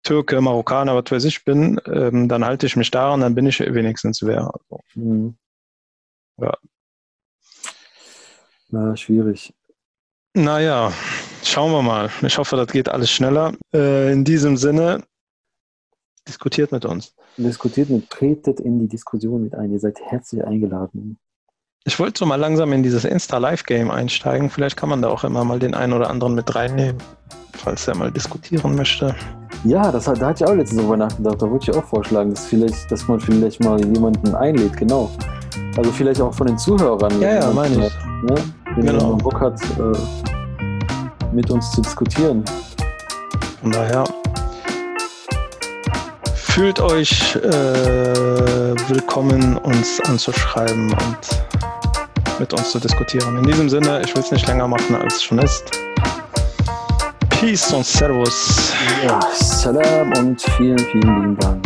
Türke, 0.09 0.41
Marokkaner, 0.41 0.95
was 0.95 1.11
weiß 1.11 1.25
ich 1.25 1.45
bin, 1.45 1.79
ähm, 1.85 2.27
dann 2.27 2.43
halte 2.43 2.65
ich 2.65 2.75
mich 2.75 2.89
daran, 2.89 3.21
dann 3.21 3.35
bin 3.35 3.45
ich 3.45 3.59
wenigstens 3.59 4.23
wer. 4.23 4.51
Also, 4.51 4.79
Mhm. 4.95 5.37
Ja. 6.41 6.57
Na, 8.71 8.95
schwierig. 8.97 9.53
naja, 10.33 10.91
schauen 11.43 11.71
wir 11.71 11.83
mal. 11.83 12.09
Ich 12.23 12.39
hoffe, 12.39 12.55
das 12.55 12.71
geht 12.71 12.89
alles 12.89 13.11
schneller. 13.11 13.53
Äh, 13.71 14.11
in 14.11 14.23
diesem 14.23 14.57
Sinne, 14.57 15.03
diskutiert 16.27 16.71
mit 16.71 16.85
uns. 16.85 17.13
Diskutiert 17.37 17.91
mit, 17.91 18.09
tretet 18.09 18.59
in 18.59 18.79
die 18.79 18.87
Diskussion 18.87 19.43
mit 19.43 19.53
ein. 19.53 19.71
Ihr 19.71 19.79
seid 19.79 19.99
herzlich 20.01 20.43
eingeladen. 20.43 21.19
Ich 21.83 21.99
wollte 21.99 22.17
so 22.17 22.25
mal 22.25 22.35
langsam 22.35 22.73
in 22.73 22.81
dieses 22.81 23.05
Insta-Live-Game 23.05 23.91
einsteigen. 23.91 24.49
Vielleicht 24.49 24.75
kann 24.75 24.89
man 24.89 25.03
da 25.03 25.09
auch 25.09 25.23
immer 25.23 25.43
mal 25.43 25.59
den 25.59 25.75
einen 25.75 25.93
oder 25.93 26.09
anderen 26.09 26.33
mit 26.33 26.55
reinnehmen, 26.55 26.97
falls 27.53 27.87
er 27.87 27.95
mal 27.95 28.11
diskutieren 28.11 28.73
möchte. 28.73 29.15
Ja, 29.65 29.91
das, 29.91 30.07
hat- 30.07 30.21
da 30.21 30.27
hatte 30.27 30.43
ich 30.43 30.49
auch 30.49 30.55
letztens 30.55 30.81
drüber 30.81 30.97
nachgedacht. 30.97 31.41
Da 31.41 31.49
würde 31.49 31.59
ich 31.69 31.75
auch 31.75 31.83
vorschlagen, 31.83 32.29
dass, 32.33 32.45
vielleicht, 32.45 32.89
dass 32.91 33.07
man 33.07 33.19
vielleicht 33.19 33.61
mal 33.63 33.79
jemanden 33.83 34.33
einlädt, 34.35 34.75
genau. 34.77 35.09
Also 35.77 35.91
vielleicht 35.91 36.21
auch 36.21 36.33
von 36.33 36.47
den 36.47 36.57
Zuhörern. 36.57 37.19
Ja, 37.21 37.35
ja, 37.35 37.51
meine 37.51 37.75
ich. 37.87 37.93
Ne? 38.23 38.35
Wenn 38.75 38.85
Genau. 38.85 38.99
jemand 39.03 39.23
Bock 39.23 39.39
hat, 39.41 39.59
äh, 39.61 41.35
mit 41.35 41.49
uns 41.51 41.71
zu 41.71 41.81
diskutieren. 41.81 42.43
Von 43.61 43.71
daher 43.71 44.03
fühlt 46.33 46.79
euch 46.79 47.35
äh, 47.35 47.49
willkommen, 48.89 49.57
uns 49.57 49.99
anzuschreiben 50.07 50.91
und 50.91 52.39
mit 52.39 52.53
uns 52.53 52.71
zu 52.71 52.79
diskutieren. 52.79 53.37
In 53.37 53.43
diesem 53.43 53.69
Sinne, 53.69 54.01
ich 54.03 54.15
will 54.15 54.23
es 54.23 54.31
nicht 54.31 54.47
länger 54.47 54.67
machen, 54.67 54.95
als 54.95 55.15
es 55.17 55.23
schon 55.23 55.39
ist. 55.39 55.71
Peace 57.39 57.71
und 57.71 57.85
Servus. 57.85 58.73
Ja, 59.01 59.21
Salam 59.31 60.11
und 60.17 60.41
vielen, 60.57 60.77
vielen 60.77 61.15
lieben 61.21 61.37
Dank. 61.37 61.65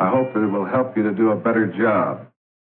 I 0.00 0.08
hope 0.08 0.32
that 0.32 0.42
it 0.42 0.50
will 0.50 0.64
help 0.64 0.96
you 0.96 1.02
to 1.02 1.12
do 1.12 1.32
a 1.32 1.36
better 1.36 1.66
job. 1.66 2.26